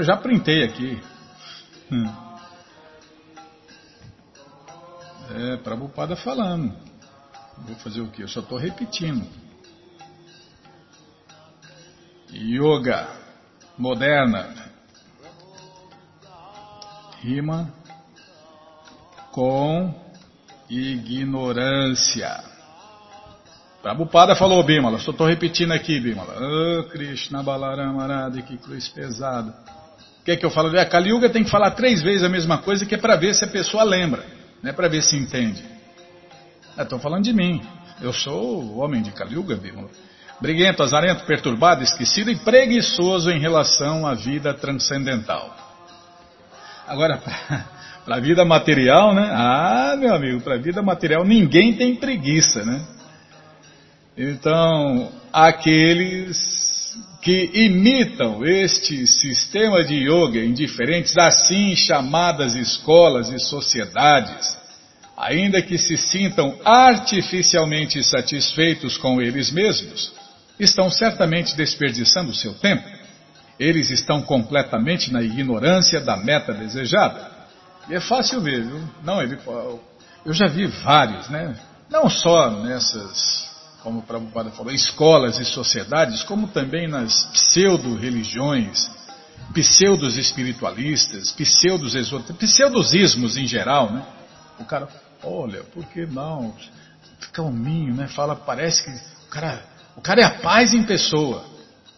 Já 0.02 0.18
printei 0.18 0.64
aqui. 0.64 1.02
Hum. 1.92 2.14
É, 5.34 5.58
Prabhupada 5.58 6.16
falando. 6.16 6.76
Vou 7.60 7.76
fazer 7.78 8.02
o 8.02 8.08
quê? 8.10 8.24
Eu 8.24 8.28
só 8.28 8.42
estou 8.42 8.58
repetindo. 8.58 9.28
Yoga 12.34 13.08
moderna. 13.78 14.71
Rima 17.22 17.72
com 19.32 19.94
ignorância. 20.70 22.44
Prabhupada 23.82 24.36
falou, 24.36 24.64
Bimala, 24.64 25.00
só 25.00 25.12
estou 25.12 25.28
repetindo 25.28 25.72
aqui, 25.72 26.00
Bimala. 26.00 26.36
Oh, 26.40 26.84
Krishna 26.90 27.42
Balaramarada, 27.42 28.42
que 28.42 28.58
cruz 28.58 28.88
pesada. 28.90 29.54
Quer 30.24 30.38
que 30.38 30.46
eu 30.46 30.52
fale? 30.52 30.78
A 30.80 30.86
Kali 30.86 31.10
Yuga 31.10 31.30
tem 31.30 31.44
que 31.44 31.50
falar 31.50 31.72
três 31.72 32.02
vezes 32.02 32.24
a 32.24 32.30
mesma 32.30 32.60
coisa, 32.60 32.86
que 32.86 32.94
é 32.94 32.98
para 32.98 33.16
ver 33.16 33.34
se 33.34 33.44
a 33.44 33.48
pessoa 33.48 33.84
lembra, 33.84 34.24
não 34.62 34.70
é 34.70 34.74
para 34.74 34.88
ver 34.88 35.02
se 35.02 35.16
entende. 35.16 35.64
Estou 36.78 36.98
ah, 36.98 37.02
falando 37.02 37.24
de 37.24 37.34
mim. 37.34 37.62
Eu 38.02 38.14
sou 38.14 38.64
o 38.64 38.78
homem 38.80 39.02
de 39.02 39.12
Kali 39.12 39.36
Yuga, 39.36 39.56
Bimala. 39.56 39.90
Briguento, 40.40 40.82
azarento, 40.82 41.24
perturbado, 41.26 41.84
esquecido 41.84 42.32
e 42.32 42.36
preguiçoso 42.36 43.30
em 43.30 43.40
relação 43.40 44.08
à 44.08 44.16
vida 44.16 44.54
transcendental. 44.54 45.71
Agora, 46.88 47.18
para 48.06 48.16
a 48.16 48.20
vida 48.20 48.44
material, 48.44 49.14
né? 49.14 49.30
Ah, 49.32 49.96
meu 49.98 50.14
amigo, 50.14 50.42
para 50.42 50.56
a 50.56 50.60
vida 50.60 50.82
material 50.82 51.24
ninguém 51.24 51.74
tem 51.74 51.96
preguiça, 51.96 52.64
né? 52.64 52.82
Então, 54.18 55.12
aqueles 55.32 56.62
que 57.22 57.50
imitam 57.54 58.44
este 58.46 59.06
sistema 59.06 59.84
de 59.84 59.96
yoga 59.96 60.40
em 60.40 60.54
diferentes 60.54 61.18
assim 61.18 61.76
chamadas 61.76 62.56
escolas 62.56 63.30
e 63.30 63.40
sociedades, 63.40 64.58
ainda 65.16 65.62
que 65.62 65.78
se 65.78 65.96
sintam 65.96 66.58
artificialmente 66.66 68.04
satisfeitos 68.04 68.98
com 68.98 69.22
eles 69.22 69.52
mesmos, 69.52 70.12
estão 70.60 70.90
certamente 70.90 71.56
desperdiçando 71.56 72.34
seu 72.34 72.54
tempo. 72.56 73.01
Eles 73.62 73.92
estão 73.92 74.24
completamente 74.24 75.14
na 75.14 75.22
ignorância 75.22 76.02
da 76.02 76.18
meta 76.18 76.52
desejada. 76.52 77.30
E 77.88 77.94
é 77.94 78.00
fácil 78.00 78.42
ver, 78.42 78.64
viu? 78.64 78.82
Não, 79.04 79.22
ele, 79.22 79.38
eu 80.26 80.34
já 80.34 80.48
vi 80.48 80.66
vários, 80.66 81.30
né? 81.30 81.56
Não 81.88 82.10
só 82.10 82.50
nessas 82.50 83.52
como 83.84 84.00
o 84.00 84.04
Prabhupada 84.04 84.52
falou, 84.52 84.72
escolas 84.72 85.40
e 85.40 85.46
sociedades, 85.46 86.24
como 86.24 86.48
também 86.48 86.88
nas 86.88 87.14
pseudo-religiões, 87.32 88.90
pseudos 89.54 90.18
espiritualistas, 90.18 91.32
pseudos 91.32 91.94
pseudosismos 92.40 93.38
em 93.38 93.48
geral, 93.48 93.92
né? 93.92 94.06
O 94.60 94.66
cara, 94.66 94.88
olha, 95.24 95.64
por 95.64 95.86
que 95.86 96.06
não? 96.06 96.54
Calminho, 97.34 97.94
né? 97.94 98.08
Fala, 98.08 98.36
parece 98.36 98.84
que 98.84 98.92
o 99.26 99.30
cara, 99.30 99.64
o 99.96 100.02
cara 100.02 100.22
é 100.22 100.24
a 100.24 100.40
paz 100.40 100.74
em 100.74 100.84
pessoa. 100.84 101.51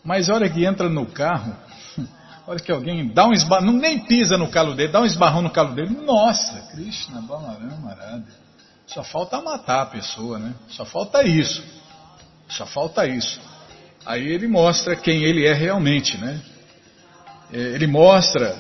Mas 0.04 0.30
a 0.30 0.36
hora 0.36 0.50
que 0.50 0.66
entra 0.66 0.90
no 0.90 1.06
carro, 1.06 1.56
a 2.46 2.52
hora 2.52 2.60
que 2.60 2.72
alguém 2.72 3.08
dá 3.08 3.26
um 3.26 3.34
esbarrão, 3.34 3.72
nem 3.72 4.00
pisa 4.00 4.38
no 4.38 4.50
calo 4.50 4.76
dele, 4.76 4.92
dá 4.92 5.02
um 5.02 5.06
esbarrão 5.06 5.42
no 5.42 5.50
calo 5.50 5.74
dele, 5.74 5.90
nossa, 5.90 6.72
Krishna, 6.72 7.22
Balaram, 7.22 7.78
Marada. 7.78 8.26
Só 8.86 9.04
falta 9.04 9.42
matar 9.42 9.84
a 9.84 9.86
pessoa, 9.86 10.38
né? 10.38 10.54
Só 10.68 10.86
falta 10.86 11.24
isso. 11.24 11.64
Só 12.50 12.66
falta 12.66 13.08
isso. 13.08 13.40
Aí 14.06 14.28
ele 14.28 14.48
mostra 14.48 14.96
quem 14.96 15.24
ele 15.24 15.46
é 15.46 15.54
realmente, 15.54 16.18
né? 16.18 16.40
É, 17.52 17.58
ele 17.58 17.88
mostra 17.88 18.56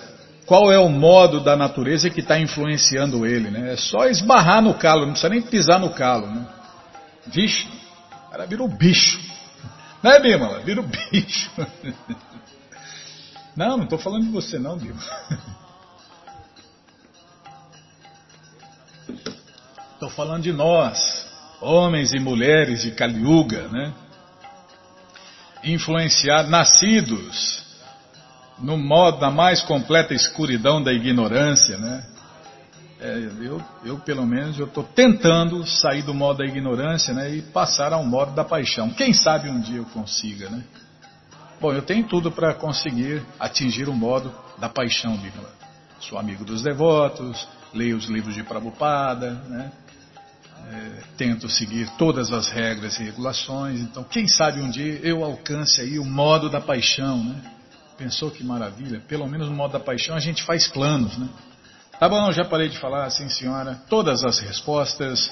qual 0.45 0.71
é 0.71 0.79
o 0.79 0.89
modo 0.89 1.41
da 1.41 1.55
natureza 1.55 2.09
que 2.09 2.21
está 2.21 2.39
influenciando 2.39 3.25
ele, 3.25 3.49
né? 3.49 3.73
É 3.73 3.77
só 3.77 4.05
esbarrar 4.05 4.61
no 4.61 4.73
calo, 4.73 5.01
não 5.05 5.11
precisa 5.11 5.29
nem 5.29 5.41
pisar 5.41 5.79
no 5.79 5.89
calo, 5.89 6.27
né? 6.27 6.47
Vixe, 7.27 7.67
o 8.27 8.31
cara 8.31 8.45
vira 8.45 8.65
bicho. 8.67 9.32
Né, 10.03 10.19
Bímola? 10.19 10.59
Vira 10.59 10.81
um 10.81 10.87
bicho. 10.87 11.49
Não, 13.55 13.77
não 13.77 13.83
estou 13.83 13.99
falando 13.99 14.23
de 14.23 14.31
você 14.31 14.57
não, 14.57 14.75
Bímola. 14.75 14.99
Estou 19.93 20.09
falando 20.09 20.41
de 20.41 20.51
nós, 20.51 21.27
homens 21.61 22.13
e 22.13 22.19
mulheres 22.19 22.81
de 22.81 22.91
Kaliuga, 22.91 23.69
né? 23.69 23.93
Influenciados, 25.63 26.51
nascidos 26.51 27.63
no 28.57 28.75
modo 28.75 29.19
da 29.19 29.31
mais 29.31 29.61
completa 29.61 30.13
escuridão 30.13 30.83
da 30.83 30.91
ignorância, 30.91 31.77
né? 31.77 32.05
É, 33.03 33.17
eu, 33.41 33.61
eu, 33.83 33.99
pelo 33.99 34.25
menos, 34.25 34.57
eu 34.57 34.65
estou 34.65 34.81
tentando 34.81 35.67
sair 35.67 36.03
do 36.03 36.13
modo 36.13 36.37
da 36.37 36.45
ignorância 36.45 37.13
né, 37.13 37.35
e 37.35 37.41
passar 37.41 37.91
ao 37.91 38.05
modo 38.05 38.33
da 38.33 38.45
paixão. 38.45 38.91
Quem 38.91 39.13
sabe 39.13 39.49
um 39.49 39.59
dia 39.59 39.75
eu 39.75 39.85
consiga, 39.85 40.49
né? 40.49 40.63
Bom, 41.59 41.73
eu 41.73 41.81
tenho 41.81 42.07
tudo 42.07 42.31
para 42.31 42.53
conseguir 42.53 43.21
atingir 43.37 43.89
o 43.89 43.93
modo 43.93 44.33
da 44.57 44.69
paixão, 44.69 45.17
Bíblia. 45.17 45.43
Sou 45.99 46.17
amigo 46.17 46.45
dos 46.45 46.61
devotos, 46.63 47.45
leio 47.73 47.97
os 47.97 48.05
livros 48.05 48.35
de 48.35 48.43
Prabhupada, 48.43 49.31
né? 49.49 49.71
É, 50.71 51.03
tento 51.17 51.49
seguir 51.49 51.89
todas 51.97 52.31
as 52.31 52.47
regras 52.47 52.97
e 53.01 53.03
regulações. 53.03 53.81
Então, 53.81 54.05
quem 54.05 54.29
sabe 54.29 54.61
um 54.61 54.69
dia 54.69 55.01
eu 55.03 55.25
alcance 55.25 55.81
aí 55.81 55.99
o 55.99 56.05
modo 56.05 56.49
da 56.49 56.61
paixão, 56.61 57.21
né? 57.21 57.35
Pensou 57.97 58.31
que 58.31 58.45
maravilha? 58.45 59.01
Pelo 59.09 59.27
menos 59.27 59.49
no 59.49 59.55
modo 59.55 59.73
da 59.73 59.79
paixão 59.79 60.15
a 60.15 60.21
gente 60.21 60.41
faz 60.43 60.69
planos, 60.69 61.17
né? 61.17 61.27
Tá 62.03 62.09
bom, 62.09 62.33
já 62.33 62.43
parei 62.43 62.67
de 62.67 62.77
falar, 62.79 63.09
sim 63.11 63.29
senhora. 63.29 63.79
Todas 63.87 64.25
as 64.25 64.37
respostas, 64.39 65.31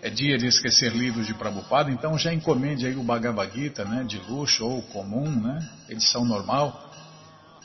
É 0.00 0.08
dia 0.08 0.38
de 0.38 0.46
esquecer 0.46 0.92
livros 0.92 1.26
de 1.26 1.34
Prabhupada, 1.34 1.90
então 1.90 2.16
já 2.16 2.32
encomende 2.32 2.86
aí 2.86 2.94
o 2.94 3.02
Bhagavad 3.02 3.52
Gita, 3.52 3.84
né? 3.84 4.04
De 4.04 4.18
luxo 4.18 4.64
ou 4.64 4.80
comum, 4.82 5.28
né? 5.28 5.58
Edição 5.88 6.24
normal. 6.24 6.85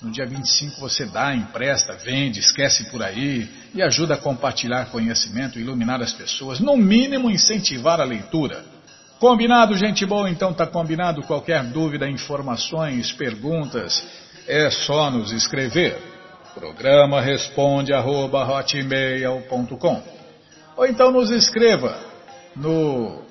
No 0.01 0.11
dia 0.11 0.25
25 0.25 0.79
você 0.79 1.05
dá, 1.05 1.35
empresta, 1.35 1.93
vende, 1.93 2.39
esquece 2.39 2.85
por 2.85 3.03
aí 3.03 3.47
e 3.73 3.83
ajuda 3.83 4.15
a 4.15 4.17
compartilhar 4.17 4.87
conhecimento, 4.87 5.59
iluminar 5.59 6.01
as 6.01 6.11
pessoas, 6.11 6.59
no 6.59 6.75
mínimo 6.75 7.29
incentivar 7.29 8.01
a 8.01 8.03
leitura. 8.03 8.65
Combinado, 9.19 9.77
gente 9.77 10.03
boa? 10.03 10.27
Então 10.27 10.51
tá 10.51 10.65
combinado. 10.65 11.21
Qualquer 11.21 11.63
dúvida, 11.65 12.09
informações, 12.09 13.11
perguntas, 13.11 14.03
é 14.47 14.71
só 14.71 15.11
nos 15.11 15.31
escrever. 15.31 15.95
Programa 16.55 17.21
responde 17.21 17.93
arroba, 17.93 18.43
Ou 20.75 20.85
então 20.87 21.11
nos 21.11 21.29
escreva 21.29 21.95
no 22.55 23.21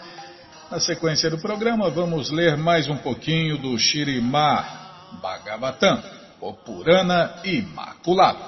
Na 0.72 0.80
sequência 0.80 1.30
do 1.30 1.38
programa, 1.38 1.90
vamos 1.90 2.32
ler 2.32 2.58
mais 2.58 2.88
um 2.88 2.98
pouquinho 2.98 3.58
do 3.58 3.78
Shirimar 3.78 5.20
Bhagavatam, 5.22 6.02
o 6.42 6.54
Purana 6.54 7.36
Imaculado. 7.44 8.40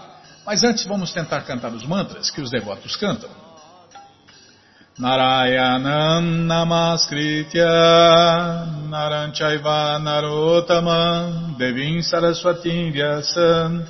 Mas 0.45 0.63
antes 0.63 0.85
vamos 0.85 1.13
tentar 1.13 1.41
cantar 1.41 1.71
os 1.71 1.85
mantras 1.85 2.31
que 2.31 2.41
os 2.41 2.49
devotos 2.49 2.95
cantam. 2.95 3.29
Narayanam 4.97 6.47
Namaskritya 6.47 7.67
Naranchaiva 8.87 9.99
Narotamam 9.99 11.57
Devim 11.59 11.99
Saraswatim 11.99 12.95
Vyasam 12.95 13.85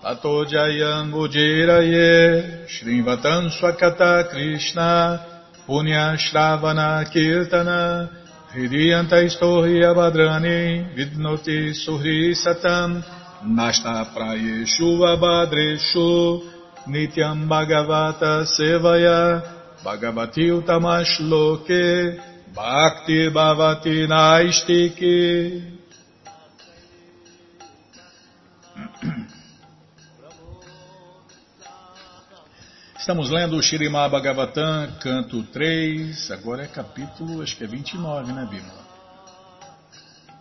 Tato 0.00 0.44
Jayam 0.44 1.10
Ujiraye 1.10 2.68
Shrivatam 2.68 3.50
Swakata 3.50 4.30
Krishna 4.30 5.26
Punya 5.66 6.16
Shravana 6.16 7.02
Kirtana 7.12 8.08
Hridiyanta 8.54 9.26
Istohi 9.26 9.82
Abhadrani 9.82 10.94
Vidnoti 10.94 11.74
Suhri 11.74 12.30
Satam 12.32 13.02
Nashta 13.42 14.06
Prayeshu 14.14 15.02
Abhadreshu 15.02 16.48
Nityam 16.86 17.48
Bhagavata 17.48 18.46
Sevaya 18.46 19.53
Bhagavati 19.84 20.50
Utamashloke 20.50 22.18
Bhakti 22.54 23.28
Bhavati 23.28 24.08
Naistike. 24.08 25.62
Estamos 32.98 33.28
lendo 33.28 33.56
o 33.56 33.62
Shirimá 33.62 34.08
Bhagavatam, 34.08 34.90
canto 35.02 35.42
3, 35.42 36.30
agora 36.30 36.62
é 36.64 36.66
capítulo, 36.66 37.42
acho 37.42 37.54
que 37.54 37.64
é 37.64 37.66
29, 37.66 38.32
né, 38.32 38.48
Bímola? 38.50 38.82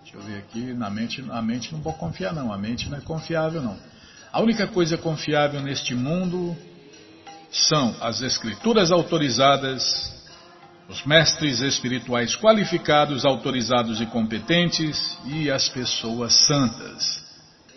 Deixa 0.03 0.15
eu 0.15 0.21
ver 0.21 0.37
aqui, 0.37 0.73
na 0.73 0.89
mente, 0.89 1.21
a 1.29 1.41
mente 1.41 1.73
não 1.73 1.81
vou 1.81 1.91
confiar 1.91 2.31
não, 2.33 2.53
a 2.53 2.57
mente 2.57 2.89
não 2.89 2.97
é 2.97 3.01
confiável 3.01 3.61
não. 3.61 3.77
A 4.31 4.39
única 4.39 4.65
coisa 4.67 4.97
confiável 4.97 5.61
neste 5.61 5.93
mundo 5.93 6.55
são 7.53 7.95
as 8.01 8.21
escrituras 8.21 8.91
autorizadas, 8.91 10.11
os 10.89 11.05
mestres 11.05 11.61
espirituais 11.61 12.35
qualificados, 12.35 13.25
autorizados 13.25 14.01
e 14.01 14.07
competentes 14.07 15.17
e 15.25 15.51
as 15.51 15.69
pessoas 15.69 16.33
santas. 16.47 17.23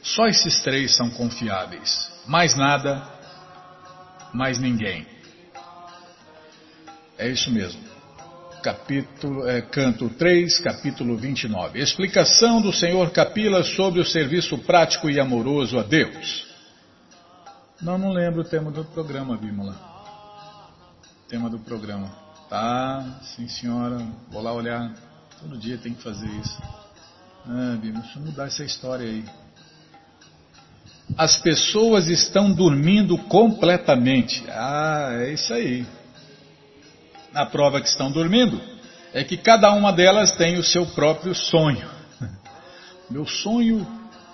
Só 0.03 0.27
esses 0.27 0.63
três 0.63 0.97
são 0.97 1.11
confiáveis. 1.11 2.11
Mais 2.27 2.57
nada, 2.57 3.07
mais 4.33 4.59
ninguém. 4.59 5.07
É 7.19 7.29
isso 7.29 7.51
mesmo. 7.51 7.81
Capítulo, 8.63 9.47
é, 9.47 9.61
canto 9.61 10.09
3, 10.09 10.59
capítulo 10.59 11.17
29. 11.17 11.79
Explicação 11.79 12.61
do 12.61 12.73
Senhor 12.73 13.11
Capila 13.11 13.63
sobre 13.63 14.01
o 14.01 14.05
serviço 14.05 14.59
prático 14.59 15.11
e 15.11 15.21
amoroso 15.21 15.79
a 15.79 15.83
Deus. 15.83 16.46
Não, 17.81 17.99
não 17.99 18.11
lembro 18.11 18.41
o 18.41 18.45
tema 18.45 18.71
do 18.71 18.85
programa, 18.85 19.37
Bímola. 19.37 19.77
Tema 21.29 21.51
do 21.51 21.59
programa. 21.59 22.11
Tá, 22.49 23.21
sim 23.23 23.49
senhora, 23.49 23.99
vou 24.31 24.41
lá 24.41 24.53
olhar. 24.53 24.95
Todo 25.41 25.59
dia 25.59 25.77
tem 25.77 25.93
que 25.93 26.03
fazer 26.03 26.27
isso. 26.27 26.63
Ah, 27.45 27.77
Bímola, 27.79 28.03
deixa 28.03 28.19
eu 28.19 28.23
mudar 28.25 28.47
essa 28.47 28.65
história 28.65 29.07
aí. 29.07 29.25
As 31.19 31.37
pessoas 31.37 32.09
estão 32.09 32.51
dormindo 32.51 33.19
completamente. 33.19 34.43
Ah, 34.49 35.11
é 35.13 35.33
isso 35.33 35.53
aí. 35.53 35.87
a 37.35 37.45
prova 37.45 37.81
que 37.81 37.89
estão 37.89 38.11
dormindo 38.11 38.59
é 39.13 39.23
que 39.23 39.37
cada 39.37 39.71
uma 39.73 39.93
delas 39.93 40.33
tem 40.33 40.59
o 40.59 40.65
seu 40.65 40.87
próprio 40.87 41.35
sonho. 41.35 41.87
Meu 43.11 43.27
sonho 43.27 43.87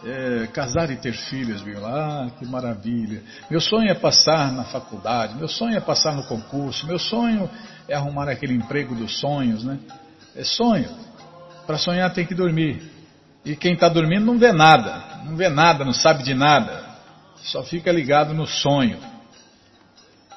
é 0.04 0.46
casar 0.48 0.90
e 0.90 0.96
ter 0.96 1.12
filhos, 1.12 1.60
viu? 1.62 1.84
Ah, 1.84 2.30
que 2.38 2.44
maravilha. 2.44 3.22
Meu 3.50 3.60
sonho 3.60 3.90
é 3.90 3.94
passar 3.94 4.52
na 4.52 4.64
faculdade, 4.64 5.34
meu 5.34 5.48
sonho 5.48 5.76
é 5.76 5.80
passar 5.80 6.12
no 6.12 6.24
concurso, 6.24 6.86
meu 6.86 6.98
sonho 6.98 7.48
é 7.88 7.94
arrumar 7.94 8.28
aquele 8.28 8.54
emprego 8.54 8.94
dos 8.94 9.18
sonhos, 9.20 9.62
né? 9.64 9.78
É 10.34 10.42
sonho. 10.42 10.88
Para 11.66 11.78
sonhar 11.78 12.12
tem 12.12 12.26
que 12.26 12.34
dormir. 12.34 12.82
E 13.44 13.56
quem 13.56 13.74
está 13.74 13.88
dormindo 13.88 14.26
não 14.26 14.38
vê 14.38 14.52
nada, 14.52 15.22
não 15.24 15.36
vê 15.36 15.48
nada, 15.48 15.84
não 15.84 15.92
sabe 15.92 16.22
de 16.22 16.34
nada. 16.34 16.84
Só 17.36 17.62
fica 17.62 17.90
ligado 17.90 18.32
no 18.34 18.46
sonho. 18.46 18.98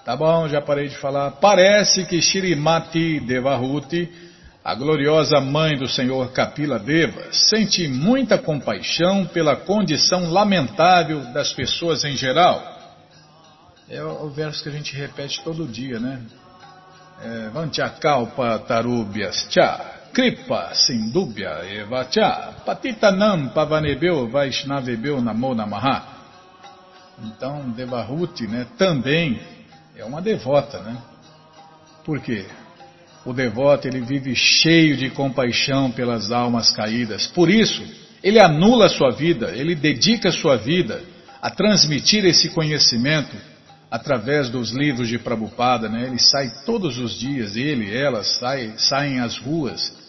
Tá 0.03 0.15
bom, 0.15 0.47
já 0.47 0.61
parei 0.61 0.87
de 0.87 0.97
falar. 0.97 1.31
Parece 1.31 2.05
que 2.05 2.21
Shirimati 2.21 3.19
Devahuti, 3.19 4.11
a 4.65 4.73
gloriosa 4.73 5.39
mãe 5.39 5.77
do 5.77 5.87
Senhor 5.87 6.31
Kapila 6.31 6.79
Deva, 6.79 7.31
sente 7.31 7.87
muita 7.87 8.35
compaixão 8.35 9.23
pela 9.27 9.55
condição 9.55 10.31
lamentável 10.31 11.19
das 11.31 11.53
pessoas 11.53 12.03
em 12.03 12.17
geral. 12.17 12.63
É 13.87 14.03
o 14.03 14.27
verso 14.31 14.63
que 14.63 14.69
a 14.69 14.71
gente 14.71 14.95
repete 14.95 15.43
todo 15.43 15.67
dia, 15.67 15.99
né? 15.99 16.19
É, 17.21 17.49
Vanchakalpa 17.49 18.57
Tarubhyas 18.67 19.45
Cha, 19.51 19.99
Kripa 20.11 20.73
Sindubhya 20.73 21.63
Evacha, 21.71 22.55
Patitanam 22.65 23.49
Pavanebeu 23.49 24.27
Vaishnavebeu 24.27 25.21
Namo 25.21 25.53
Namaha. 25.53 26.07
Então, 27.23 27.69
Devahuti, 27.69 28.47
né, 28.47 28.65
também 28.79 29.39
é 29.95 30.03
uma 30.03 30.23
devota, 30.23 30.79
né? 30.79 30.97
Por 32.03 32.19
quê? 32.19 32.47
O 33.25 33.33
devoto 33.33 33.87
ele 33.87 34.01
vive 34.01 34.35
cheio 34.35 34.95
de 34.95 35.09
compaixão 35.09 35.91
pelas 35.91 36.31
almas 36.31 36.69
caídas. 36.69 37.25
Por 37.25 37.49
isso, 37.49 37.83
ele 38.23 38.39
anula 38.39 38.85
a 38.85 38.89
sua 38.89 39.11
vida, 39.11 39.51
ele 39.55 39.73
dedica 39.73 40.29
a 40.29 40.31
sua 40.31 40.55
vida 40.57 41.01
a 41.41 41.49
transmitir 41.49 42.23
esse 42.25 42.49
conhecimento 42.49 43.35
através 43.89 44.49
dos 44.49 44.71
livros 44.71 45.07
de 45.07 45.17
Prabhupada, 45.17 45.89
né? 45.89 46.05
Ele 46.07 46.19
sai 46.19 46.51
todos 46.65 46.97
os 46.97 47.17
dias, 47.17 47.55
ele, 47.55 47.95
ela, 47.95 48.23
sai, 48.23 48.73
saem 48.77 49.19
às 49.19 49.37
ruas 49.37 50.05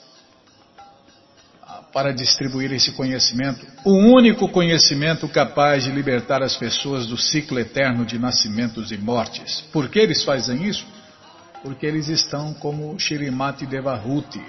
para 1.93 2.13
distribuir 2.13 2.73
esse 2.73 2.93
conhecimento, 2.93 3.67
o 3.83 3.93
único 3.93 4.49
conhecimento 4.51 5.27
capaz 5.29 5.85
de 5.85 5.91
libertar 5.91 6.43
as 6.43 6.55
pessoas 6.55 7.07
do 7.07 7.17
ciclo 7.17 7.59
eterno 7.59 8.05
de 8.05 8.19
nascimentos 8.19 8.93
e 8.93 8.99
mortes. 8.99 9.63
Por 9.73 9.89
que 9.89 10.01
eles 10.01 10.23
fazem 10.23 10.65
isso? 10.69 10.87
Porque 11.67 11.85
eles 11.85 12.07
estão 12.07 12.55
como 12.55 12.97
Shirimati 12.97 13.67
Devahuti, 13.67 14.41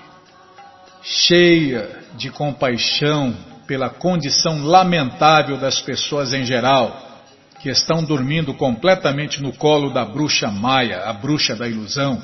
cheia 1.01 2.03
de 2.15 2.29
compaixão 2.29 3.35
pela 3.65 3.89
condição 3.89 4.63
lamentável 4.63 5.57
das 5.57 5.81
pessoas 5.81 6.31
em 6.31 6.45
geral, 6.45 7.25
que 7.59 7.69
estão 7.69 8.03
dormindo 8.03 8.53
completamente 8.53 9.41
no 9.41 9.51
colo 9.51 9.89
da 9.89 10.05
bruxa 10.05 10.51
Maia, 10.51 11.05
a 11.05 11.13
bruxa 11.13 11.55
da 11.55 11.67
ilusão. 11.67 12.21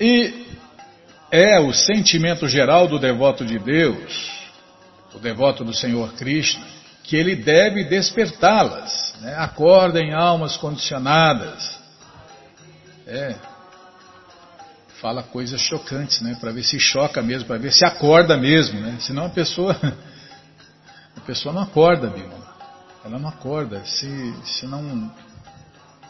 E 0.00 0.46
é 1.28 1.58
o 1.58 1.72
sentimento 1.72 2.46
geral 2.46 2.86
do 2.86 3.00
devoto 3.00 3.44
de 3.44 3.58
Deus, 3.58 4.30
o 5.12 5.18
devoto 5.18 5.64
do 5.64 5.74
Senhor 5.74 6.12
Krishna, 6.12 6.64
que 7.02 7.16
ele 7.16 7.34
deve 7.34 7.82
despertá-las. 7.82 9.12
Né? 9.20 9.34
Acordem 9.36 10.14
almas 10.14 10.56
condicionadas. 10.56 11.81
É. 13.12 13.36
Fala 15.02 15.22
coisas 15.22 15.60
chocantes, 15.60 16.22
né? 16.22 16.34
Para 16.40 16.50
ver 16.50 16.62
se 16.62 16.80
choca 16.80 17.20
mesmo, 17.20 17.46
para 17.46 17.58
ver 17.58 17.70
se 17.70 17.84
acorda 17.84 18.38
mesmo, 18.38 18.80
né? 18.80 18.96
Senão 19.00 19.26
a 19.26 19.28
pessoa, 19.28 19.76
a 21.14 21.20
pessoa 21.20 21.54
não 21.54 21.60
acorda, 21.60 22.08
Bíblia. 22.08 22.40
Ela 23.04 23.18
não 23.18 23.28
acorda. 23.28 23.84
Se, 23.84 24.34
se 24.44 24.66
não 24.66 25.12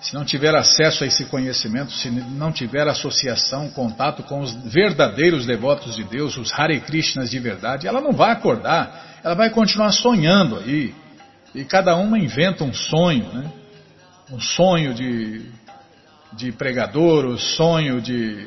se 0.01 0.15
não 0.15 0.25
tiver 0.25 0.55
acesso 0.55 1.03
a 1.03 1.07
esse 1.07 1.25
conhecimento, 1.25 1.93
se 1.93 2.11
não 2.11 2.53
tiver 2.53 2.87
associação, 2.87 3.71
contato 3.71 4.23
com 4.25 4.41
os 4.41 4.53
verdadeiros 4.53 5.47
devotos 5.47 5.97
de 5.97 6.05
Deus, 6.05 6.37
os 6.37 6.53
Hare 6.53 6.81
Krishnas 6.81 7.31
de 7.31 7.38
verdade, 7.38 7.87
ela 7.87 8.01
não 8.01 8.12
vai 8.12 8.33
acordar, 8.33 9.21
ela 9.25 9.35
vai 9.35 9.51
continuar 9.51 9.93
sonhando 9.93 10.59
aí. 10.59 10.95
E 11.55 11.65
cada 11.65 11.97
uma 11.97 12.19
inventa 12.19 12.65
um 12.65 12.73
sonho, 12.73 13.33
né? 13.33 13.53
Um 14.31 14.41
sonho 14.41 14.95
de, 14.95 15.47
de 16.33 16.53
pregador, 16.53 17.27
o 17.27 17.38
sonho 17.38 18.01
de, 18.01 18.47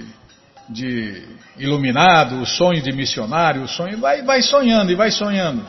de 0.70 1.24
iluminado, 1.58 2.42
o 2.42 2.46
sonho 2.46 2.82
de 2.82 2.92
missionário, 2.92 3.64
o 3.64 3.68
sonho, 3.68 4.00
vai, 4.00 4.24
vai 4.24 4.42
sonhando 4.42 4.92
e 4.92 4.96
vai 4.96 5.12
sonhando. 5.12 5.66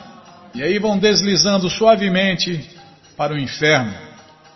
E 0.54 0.62
aí 0.62 0.78
vão 0.78 0.98
deslizando 0.98 1.68
suavemente 1.68 2.70
para 3.16 3.34
o 3.34 3.38
inferno, 3.38 3.92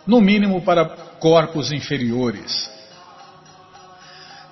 no 0.07 0.21
mínimo 0.21 0.63
para 0.63 0.85
corpos 1.19 1.73
inferiores. 1.73 2.71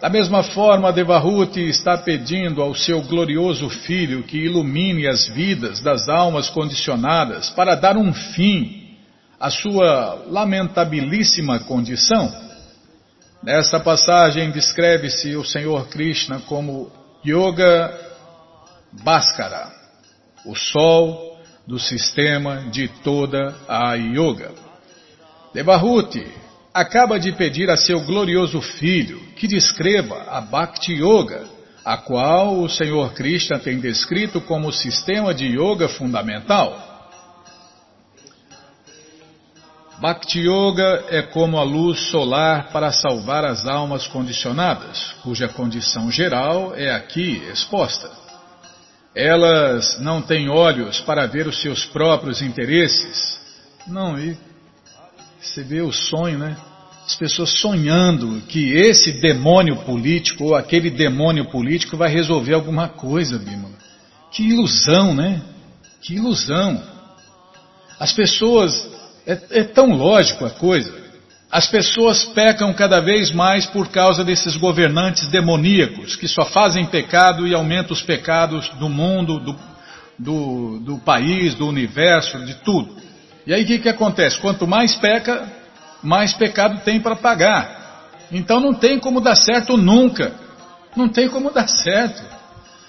Da 0.01 0.09
mesma 0.09 0.45
forma, 0.45 0.93
Devahuti 0.93 1.61
está 1.61 1.99
pedindo 1.99 2.63
ao 2.63 2.73
seu 2.73 3.03
glorioso 3.03 3.69
filho 3.69 4.23
que 4.23 4.39
ilumine 4.39 5.09
as 5.09 5.27
vidas 5.27 5.81
das 5.81 6.09
almas 6.09 6.49
condicionadas 6.49 7.51
para 7.51 7.75
dar 7.75 7.97
um 7.97 8.13
fim 8.13 8.97
à 9.41 9.51
sua 9.51 10.23
lamentabilíssima 10.29 11.59
condição. 11.61 12.48
Nesta 13.43 13.79
passagem 13.79 14.51
descreve-se 14.51 15.37
o 15.37 15.45
Senhor 15.45 15.89
Krishna 15.89 16.41
como 16.41 16.91
Yoga 17.25 17.97
Bhaskara, 19.05 19.71
o 20.45 20.57
sol 20.57 21.39
do 21.67 21.79
sistema 21.79 22.65
de 22.71 22.89
toda 22.89 23.55
a 23.69 23.95
yoga. 23.95 24.51
Devahuti 25.55 26.27
acaba 26.75 27.19
de 27.19 27.31
pedir 27.33 27.71
a 27.71 27.77
seu 27.77 28.01
glorioso 28.01 28.61
filho 28.61 29.21
que 29.37 29.47
descreva 29.47 30.25
a 30.29 30.41
Bhakti 30.41 30.95
Yoga, 30.95 31.45
a 31.85 31.97
qual 31.97 32.59
o 32.59 32.69
Senhor 32.69 33.13
Krishna 33.13 33.59
tem 33.59 33.79
descrito 33.79 34.41
como 34.41 34.69
o 34.69 34.73
sistema 34.73 35.33
de 35.33 35.47
yoga 35.47 35.89
fundamental. 35.89 36.88
Bhakti 40.01 40.41
Yoga 40.41 41.07
é 41.09 41.23
como 41.23 41.59
a 41.59 41.65
luz 41.65 41.99
solar 42.11 42.71
para 42.71 42.93
salvar 42.93 43.45
as 43.45 43.67
almas 43.67 44.07
condicionadas, 44.07 45.15
cuja 45.23 45.49
condição 45.49 46.11
geral 46.11 46.73
é 46.75 46.95
aqui 46.95 47.43
exposta. 47.53 48.09
Elas 49.13 49.99
não 50.01 50.23
têm 50.23 50.49
olhos 50.49 51.01
para 51.01 51.27
ver 51.27 51.49
os 51.49 51.61
seus 51.61 51.85
próprios 51.85 52.41
interesses. 52.41 53.41
Não, 53.89 54.17
e 54.17 54.39
você 55.41 55.65
vê 55.65 55.81
o 55.81 55.93
sonho, 55.93 56.39
né? 56.39 56.57
As 57.05 57.17
pessoas 57.17 57.59
sonhando 57.59 58.41
que 58.43 58.75
esse 58.75 59.21
demônio 59.21 59.77
político 59.79 60.45
ou 60.45 60.55
aquele 60.55 60.91
demônio 60.91 61.47
político 61.47 61.97
vai 61.97 62.11
resolver 62.11 62.55
alguma 62.55 62.89
coisa, 62.89 63.39
Bímola. 63.39 63.75
Que 64.31 64.45
ilusão, 64.45 65.15
né? 65.15 65.43
Que 66.03 66.15
ilusão. 66.15 66.81
As 67.99 68.13
pessoas. 68.13 68.98
É, 69.29 69.61
é 69.61 69.65
tão 69.65 69.91
lógico 69.91 70.47
a 70.47 70.51
coisa. 70.51 70.91
As 71.51 71.67
pessoas 71.67 72.25
pecam 72.25 72.73
cada 72.73 72.99
vez 72.99 73.31
mais 73.31 73.67
por 73.67 73.89
causa 73.89 74.25
desses 74.25 74.57
governantes 74.57 75.27
demoníacos 75.29 76.17
que 76.17 76.27
só 76.27 76.47
fazem 76.47 76.87
pecado 76.87 77.47
e 77.47 77.55
aumentam 77.55 77.93
os 77.93 78.03
pecados 78.03 78.71
do 78.71 78.89
mundo, 78.89 79.39
do, 79.39 79.57
do, 80.19 80.79
do 80.81 80.99
país, 80.99 81.55
do 81.55 81.67
universo, 81.67 82.39
de 82.45 82.55
tudo. 82.55 82.97
E 83.47 83.53
aí 83.53 83.65
o 83.65 83.67
que, 83.67 83.79
que 83.79 83.89
acontece? 83.89 84.39
Quanto 84.39 84.67
mais 84.67 84.95
peca, 84.95 85.47
mais 86.03 86.33
pecado 86.33 86.81
tem 86.83 86.99
para 86.99 87.17
pagar. 87.17 88.09
Então 88.33 88.61
não 88.61 88.73
tem 88.73 88.99
como 88.99 89.21
dar 89.21 89.37
certo 89.37 89.77
nunca. 89.77 90.33
Não 90.97 91.09
tem 91.09 91.29
como 91.29 91.51
dar 91.51 91.69
certo. 91.69 92.23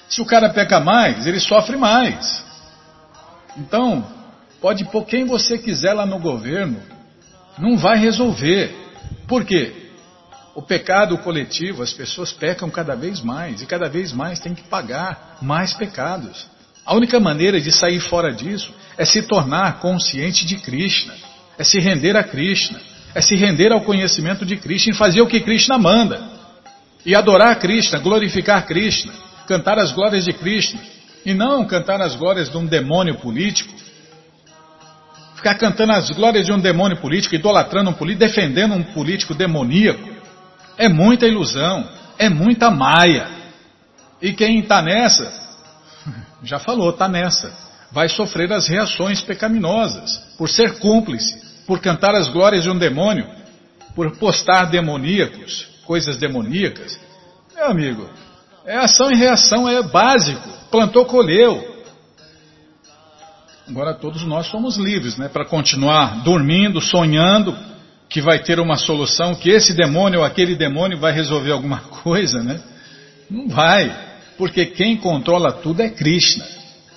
Se 0.08 0.22
o 0.22 0.26
cara 0.26 0.50
peca 0.50 0.80
mais, 0.80 1.28
ele 1.28 1.40
sofre 1.40 1.78
mais. 1.78 2.44
Então, 3.58 4.06
pode 4.62 4.86
pôr 4.86 5.06
quem 5.06 5.26
você 5.26 5.58
quiser 5.58 5.94
lá 5.94 6.06
no 6.06 6.20
governo, 6.20 6.82
não 7.58 7.78
vai 7.78 7.98
resolver. 7.98 8.74
Por 9.28 9.46
quê? 9.46 9.74
O 10.56 10.62
pecado 10.62 11.18
coletivo, 11.20 11.82
as 11.82 11.94
pessoas 11.94 12.32
pecam 12.32 12.70
cada 12.70 12.96
vez 12.96 13.22
mais 13.22 13.62
e 13.62 13.66
cada 13.66 13.88
vez 13.88 14.12
mais 14.12 14.40
tem 14.40 14.54
que 14.54 14.64
pagar 14.64 15.38
mais 15.42 15.74
pecados. 15.74 16.48
A 16.86 16.96
única 16.96 17.20
maneira 17.20 17.62
de 17.62 17.72
sair 17.72 18.00
fora 18.00 18.32
disso 18.32 18.74
é 18.98 19.06
se 19.06 19.22
tornar 19.22 19.80
consciente 19.80 20.46
de 20.46 20.58
Krishna, 20.58 21.14
é 21.58 21.64
se 21.64 21.80
render 21.80 22.18
a 22.18 22.24
Krishna, 22.24 22.80
é 23.14 23.22
se 23.22 23.36
render 23.36 23.72
ao 23.72 23.82
conhecimento 23.82 24.46
de 24.46 24.58
Krishna 24.58 24.94
e 24.94 24.98
fazer 24.98 25.22
o 25.22 25.28
que 25.28 25.40
Krishna 25.40 25.78
manda. 25.78 26.22
E 27.06 27.16
adorar 27.16 27.58
Krishna, 27.60 28.00
glorificar 28.00 28.66
Krishna, 28.66 29.14
cantar 29.48 29.80
as 29.80 29.92
glórias 29.92 30.26
de 30.26 30.34
Krishna. 30.34 30.80
E 31.26 31.34
não 31.34 31.66
cantar 31.66 32.02
as 32.02 32.16
glórias 32.16 32.50
de 32.50 32.58
um 32.58 32.66
demônio 32.66 33.16
político. 33.16 33.74
Ficar 35.40 35.56
cantando 35.56 35.94
as 35.94 36.10
glórias 36.10 36.46
de 36.46 36.52
um 36.52 36.60
demônio 36.60 36.98
político, 36.98 37.34
idolatrando 37.34 37.92
um 37.92 37.94
político, 37.94 38.26
defendendo 38.26 38.74
um 38.74 38.84
político 38.84 39.34
demoníaco. 39.34 40.10
É 40.78 40.90
muita 40.90 41.26
ilusão, 41.26 41.88
é 42.18 42.28
muita 42.28 42.70
maia. 42.70 43.26
E 44.22 44.34
quem 44.34 44.60
está 44.60 44.82
nessa, 44.82 45.32
já 46.44 46.60
falou, 46.60 46.90
está 46.90 47.08
nessa, 47.08 47.54
vai 47.90 48.10
sofrer 48.10 48.52
as 48.52 48.68
reações 48.68 49.22
pecaminosas, 49.22 50.18
por 50.38 50.50
ser 50.50 50.78
cúmplice, 50.80 51.64
por 51.66 51.80
cantar 51.80 52.16
as 52.16 52.28
glórias 52.28 52.64
de 52.64 52.70
um 52.70 52.78
demônio, 52.78 53.26
por 53.96 54.18
postar 54.18 54.66
demoníacos, 54.66 55.70
coisas 55.86 56.18
demoníacas. 56.18 57.00
Meu 57.56 57.68
amigo, 57.68 58.10
é 58.66 58.76
ação 58.76 59.10
e 59.10 59.16
reação, 59.16 59.70
é 59.70 59.82
básico. 59.82 60.50
Plantou, 60.70 61.06
colheu. 61.06 61.69
Agora 63.70 63.94
todos 63.94 64.24
nós 64.24 64.48
somos 64.48 64.78
livres, 64.78 65.16
né? 65.16 65.30
Para 65.30 65.46
continuar 65.46 66.24
dormindo, 66.24 66.82
sonhando 66.82 67.56
que 68.10 68.20
vai 68.20 68.40
ter 68.40 68.60
uma 68.60 68.76
solução, 68.76 69.36
que 69.36 69.52
esse 69.52 69.74
demônio 69.74 70.22
ou 70.22 70.26
aquele 70.26 70.56
demônio 70.56 70.98
vai 70.98 71.12
resolver 71.12 71.52
alguma 71.52 71.78
coisa, 72.02 72.42
né? 72.42 72.60
Não 73.30 73.48
vai, 73.48 73.96
porque 74.40 74.66
quem 74.66 74.98
controla 74.98 75.52
tudo 75.52 75.82
é 75.82 75.90
Krishna. 75.90 76.44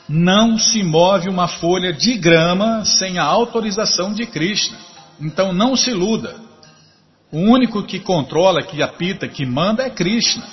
Não 0.08 0.58
se 0.58 0.82
move 0.82 1.28
uma 1.28 1.46
folha 1.46 1.92
de 1.92 2.16
grama 2.16 2.86
sem 2.86 3.18
a 3.18 3.24
autorização 3.24 4.14
de 4.14 4.24
Krishna. 4.24 4.78
Então 5.20 5.52
não 5.52 5.76
se 5.76 5.90
iluda. 5.90 6.34
O 7.30 7.38
único 7.38 7.82
que 7.82 8.00
controla, 8.00 8.62
que 8.62 8.82
apita, 8.82 9.28
que 9.28 9.44
manda 9.44 9.82
é 9.82 9.90
Krishna. 9.90 10.44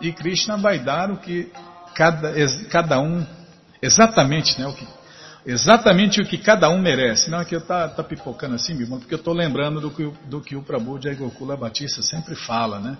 E 0.00 0.12
Krishna 0.12 0.56
vai 0.56 0.80
dar 0.80 1.10
o 1.10 1.18
que 1.18 1.52
cada, 1.94 2.32
cada 2.68 3.00
um, 3.00 3.24
exatamente, 3.80 4.60
né, 4.60 4.66
o 4.66 4.72
que 4.72 4.99
exatamente 5.44 6.20
o 6.20 6.26
que 6.26 6.38
cada 6.38 6.68
um 6.68 6.80
merece. 6.80 7.30
Não, 7.30 7.38
aqui 7.38 7.54
está 7.54 7.88
tá 7.88 8.02
pipocando 8.02 8.54
assim, 8.54 8.74
meu 8.74 8.82
irmão, 8.82 8.98
porque 8.98 9.14
eu 9.14 9.18
estou 9.18 9.34
lembrando 9.34 9.80
do 9.80 9.90
que, 9.90 10.12
do 10.26 10.40
que 10.40 10.56
o 10.56 10.62
Prabhu 10.62 10.98
de 10.98 11.14
Gokula 11.14 11.56
Batista 11.56 12.02
sempre 12.02 12.34
fala, 12.34 12.78
né? 12.80 12.98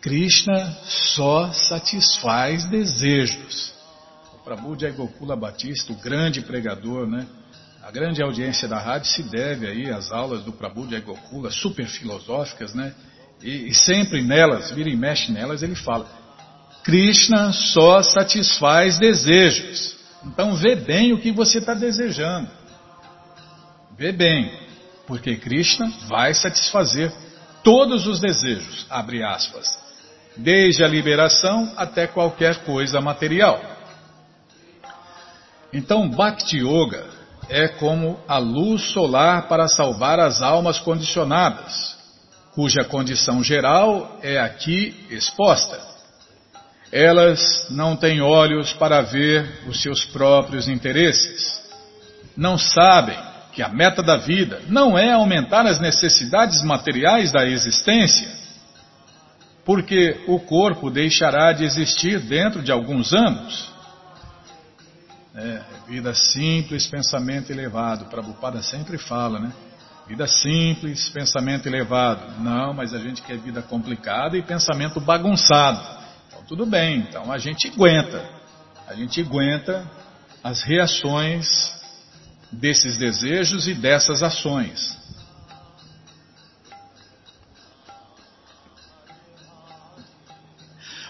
Krishna 0.00 0.76
só 0.84 1.52
satisfaz 1.52 2.64
desejos. 2.64 3.74
O 4.34 4.38
Prabhu 4.44 4.74
de 4.74 4.90
Gokula 4.90 5.36
Batista, 5.36 5.92
o 5.92 5.96
grande 5.96 6.40
pregador, 6.40 7.06
né? 7.06 7.26
A 7.82 7.90
grande 7.90 8.22
audiência 8.22 8.66
da 8.68 8.78
rádio 8.78 9.08
se 9.10 9.22
deve 9.22 9.66
aí 9.66 9.90
às 9.90 10.10
aulas 10.10 10.42
do 10.42 10.52
Prabhu 10.52 10.86
de 10.86 11.00
Gokula, 11.00 11.50
super 11.50 11.86
filosóficas, 11.86 12.74
né? 12.74 12.94
E, 13.42 13.68
e 13.68 13.74
sempre 13.74 14.22
nelas, 14.22 14.70
vira 14.70 14.88
e 14.88 14.96
mexe 14.96 15.32
nelas, 15.32 15.62
ele 15.62 15.74
fala: 15.74 16.06
Krishna 16.82 17.52
só 17.52 18.02
satisfaz 18.02 18.98
desejos. 18.98 19.99
Então 20.24 20.54
vê 20.54 20.76
bem 20.76 21.12
o 21.12 21.20
que 21.20 21.32
você 21.32 21.58
está 21.58 21.74
desejando. 21.74 22.48
Vê 23.96 24.12
bem, 24.12 24.52
porque 25.06 25.36
Krishna 25.36 25.90
vai 26.06 26.34
satisfazer 26.34 27.12
todos 27.62 28.06
os 28.06 28.20
desejos, 28.20 28.86
abre 28.88 29.22
aspas, 29.22 29.78
desde 30.36 30.84
a 30.84 30.88
liberação 30.88 31.72
até 31.76 32.06
qualquer 32.06 32.64
coisa 32.64 33.00
material. 33.00 33.60
Então 35.72 36.08
Bhakti 36.08 36.58
Yoga 36.58 37.04
é 37.48 37.68
como 37.68 38.18
a 38.28 38.38
luz 38.38 38.92
solar 38.92 39.48
para 39.48 39.68
salvar 39.68 40.20
as 40.20 40.40
almas 40.40 40.78
condicionadas, 40.78 41.96
cuja 42.54 42.84
condição 42.84 43.42
geral 43.42 44.18
é 44.22 44.40
aqui 44.40 45.06
exposta. 45.10 45.89
Elas 46.92 47.66
não 47.70 47.96
têm 47.96 48.20
olhos 48.20 48.72
para 48.72 49.00
ver 49.00 49.64
os 49.68 49.80
seus 49.80 50.04
próprios 50.04 50.66
interesses. 50.66 51.60
Não 52.36 52.58
sabem 52.58 53.16
que 53.52 53.62
a 53.62 53.68
meta 53.68 54.02
da 54.02 54.16
vida 54.16 54.62
não 54.68 54.98
é 54.98 55.12
aumentar 55.12 55.66
as 55.66 55.80
necessidades 55.80 56.62
materiais 56.62 57.32
da 57.32 57.46
existência, 57.46 58.28
porque 59.64 60.24
o 60.26 60.40
corpo 60.40 60.90
deixará 60.90 61.52
de 61.52 61.64
existir 61.64 62.18
dentro 62.20 62.62
de 62.62 62.72
alguns 62.72 63.12
anos. 63.12 63.70
É, 65.34 65.62
vida 65.86 66.12
simples, 66.12 66.88
pensamento 66.88 67.50
elevado. 67.52 68.06
Prabhupada 68.06 68.62
sempre 68.62 68.98
fala, 68.98 69.38
né? 69.38 69.52
Vida 70.08 70.26
simples, 70.26 71.08
pensamento 71.08 71.66
elevado. 71.68 72.40
Não, 72.40 72.74
mas 72.74 72.92
a 72.92 72.98
gente 72.98 73.22
quer 73.22 73.38
vida 73.38 73.62
complicada 73.62 74.36
e 74.36 74.42
pensamento 74.42 75.00
bagunçado. 75.00 75.99
Tudo 76.50 76.66
bem, 76.66 76.96
então 76.96 77.30
a 77.30 77.38
gente 77.38 77.68
aguenta. 77.68 78.28
A 78.88 78.94
gente 78.96 79.20
aguenta 79.20 79.88
as 80.42 80.62
reações 80.62 81.46
desses 82.50 82.98
desejos 82.98 83.68
e 83.68 83.74
dessas 83.74 84.20
ações. 84.20 84.98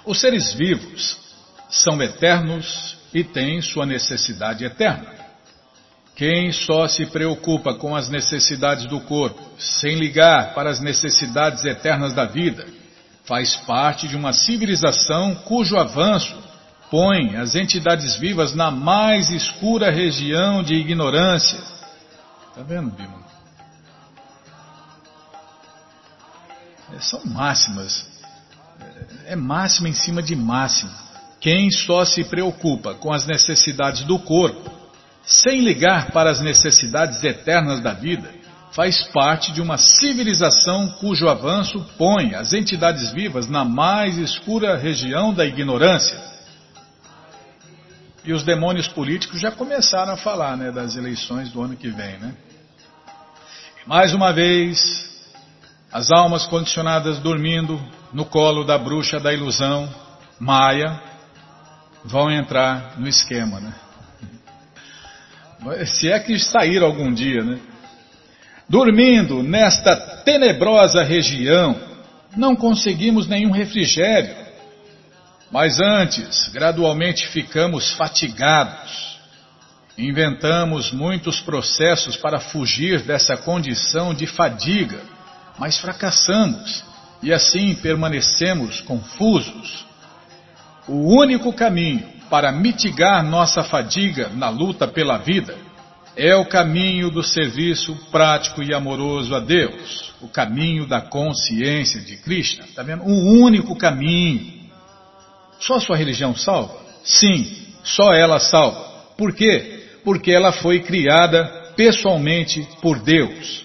Os 0.05 0.20
seres 0.20 0.53
vivos 0.53 1.16
são 1.70 2.03
eternos 2.03 2.98
e 3.14 3.24
têm 3.24 3.62
sua 3.62 3.87
necessidade 3.87 4.62
eterna. 4.66 5.09
Quem 6.16 6.53
só 6.53 6.87
se 6.87 7.07
preocupa 7.07 7.72
com 7.72 7.96
as 7.96 8.11
necessidades 8.11 8.85
do 8.85 9.00
corpo, 9.00 9.40
sem 9.59 9.94
ligar 9.94 10.53
para 10.53 10.68
as 10.68 10.81
necessidades 10.81 11.64
eternas 11.64 12.12
da 12.12 12.26
vida, 12.26 12.80
faz 13.31 13.55
parte 13.59 14.09
de 14.09 14.16
uma 14.16 14.33
civilização 14.33 15.37
cujo 15.37 15.79
avanço 15.79 16.37
põe 16.90 17.37
as 17.37 17.55
entidades 17.55 18.16
vivas 18.16 18.57
na 18.57 18.73
mais 18.73 19.31
escura 19.31 19.88
região 19.88 20.64
de 20.64 20.75
ignorância. 20.75 21.61
Está 22.49 22.62
vendo, 22.66 22.90
Bima? 22.90 23.21
É, 26.93 26.99
são 26.99 27.25
máximas. 27.25 28.05
É, 29.29 29.35
é 29.35 29.37
máxima 29.37 29.88
em 29.88 29.95
cima 29.95 30.21
de 30.21 30.35
máxima. 30.35 30.93
Quem 31.40 31.71
só 31.71 32.05
se 32.05 32.25
preocupa 32.25 32.95
com 32.95 33.12
as 33.12 33.29
necessidades 33.29 34.03
do 34.03 34.19
corpo, 34.19 34.69
sem 35.23 35.61
ligar 35.61 36.11
para 36.11 36.33
as 36.33 36.40
necessidades 36.40 37.23
eternas 37.23 37.81
da 37.81 37.93
vida, 37.93 38.39
faz 38.72 39.02
parte 39.09 39.52
de 39.52 39.61
uma 39.61 39.76
civilização 39.76 40.88
cujo 41.00 41.28
avanço 41.28 41.85
põe 41.98 42.35
as 42.35 42.52
entidades 42.52 43.12
vivas 43.12 43.48
na 43.48 43.64
mais 43.64 44.16
escura 44.16 44.76
região 44.76 45.35
da 45.35 45.44
ignorância. 45.44 46.18
E 48.24 48.33
os 48.33 48.44
demônios 48.44 48.87
políticos 48.87 49.40
já 49.40 49.50
começaram 49.50 50.12
a 50.12 50.16
falar 50.16 50.56
né, 50.56 50.70
das 50.70 50.96
eleições 50.96 51.50
do 51.50 51.62
ano 51.62 51.76
que 51.76 51.88
vem. 51.88 52.18
Né? 52.18 52.35
E 53.85 53.88
mais 53.88 54.14
uma 54.14 54.33
vez, 54.33 54.78
as 55.90 56.12
almas 56.12 56.46
condicionadas 56.46 57.18
dormindo 57.18 57.80
no 58.12 58.24
colo 58.24 58.62
da 58.62 58.78
bruxa 58.78 59.18
da 59.18 59.33
ilusão, 59.33 59.88
Maia, 60.38 61.00
vão 62.04 62.30
entrar 62.30 62.98
no 62.98 63.09
esquema. 63.09 63.61
Né? 63.61 63.74
Se 65.87 66.11
é 66.11 66.20
que 66.20 66.38
saíram 66.38 66.87
algum 66.87 67.12
dia, 67.12 67.42
né? 67.42 67.59
Dormindo 68.70 69.42
nesta 69.42 69.96
tenebrosa 70.24 71.02
região, 71.02 71.74
não 72.37 72.54
conseguimos 72.54 73.26
nenhum 73.26 73.50
refrigério. 73.50 74.33
Mas 75.50 75.80
antes, 75.80 76.46
gradualmente 76.52 77.26
ficamos 77.26 77.90
fatigados. 77.90 79.18
Inventamos 79.98 80.92
muitos 80.92 81.40
processos 81.40 82.16
para 82.16 82.38
fugir 82.38 83.02
dessa 83.02 83.37
condição 83.37 84.14
de 84.14 84.28
fadiga, 84.28 85.00
mas 85.59 85.76
fracassamos 85.76 86.85
e 87.24 87.33
assim 87.33 87.74
permanecemos 87.74 88.80
confusos. 88.83 89.85
O 90.87 91.18
único 91.20 91.52
caminho 91.52 92.06
para 92.30 92.52
mitigar 92.52 93.24
nossa 93.24 93.64
fadiga 93.64 94.28
na 94.28 94.48
luta 94.48 94.87
pela 94.87 95.18
vida 95.18 95.56
é 96.16 96.35
o 96.35 96.44
caminho 96.44 97.11
do 97.11 97.23
serviço 97.23 97.96
prático 98.11 98.62
e 98.62 98.75
amoroso 98.75 99.35
a 99.35 99.40
Deus, 99.40 100.13
o 100.21 100.29
caminho 100.29 100.87
da 100.87 101.00
consciência 101.00 102.00
de 102.00 102.17
Krishna. 102.17 102.65
Está 102.65 102.83
vendo? 102.83 103.04
O 103.04 103.42
único 103.42 103.77
caminho. 103.77 104.61
Só 105.58 105.79
sua 105.79 105.96
religião 105.96 106.35
salva? 106.35 106.79
Sim, 107.04 107.46
só 107.83 108.13
ela 108.13 108.38
salva. 108.38 108.81
Por 109.17 109.33
quê? 109.35 109.85
Porque 110.04 110.31
ela 110.33 110.52
foi 110.52 110.81
criada 110.81 111.73
pessoalmente 111.77 112.67
por 112.81 112.98
Deus. 113.00 113.65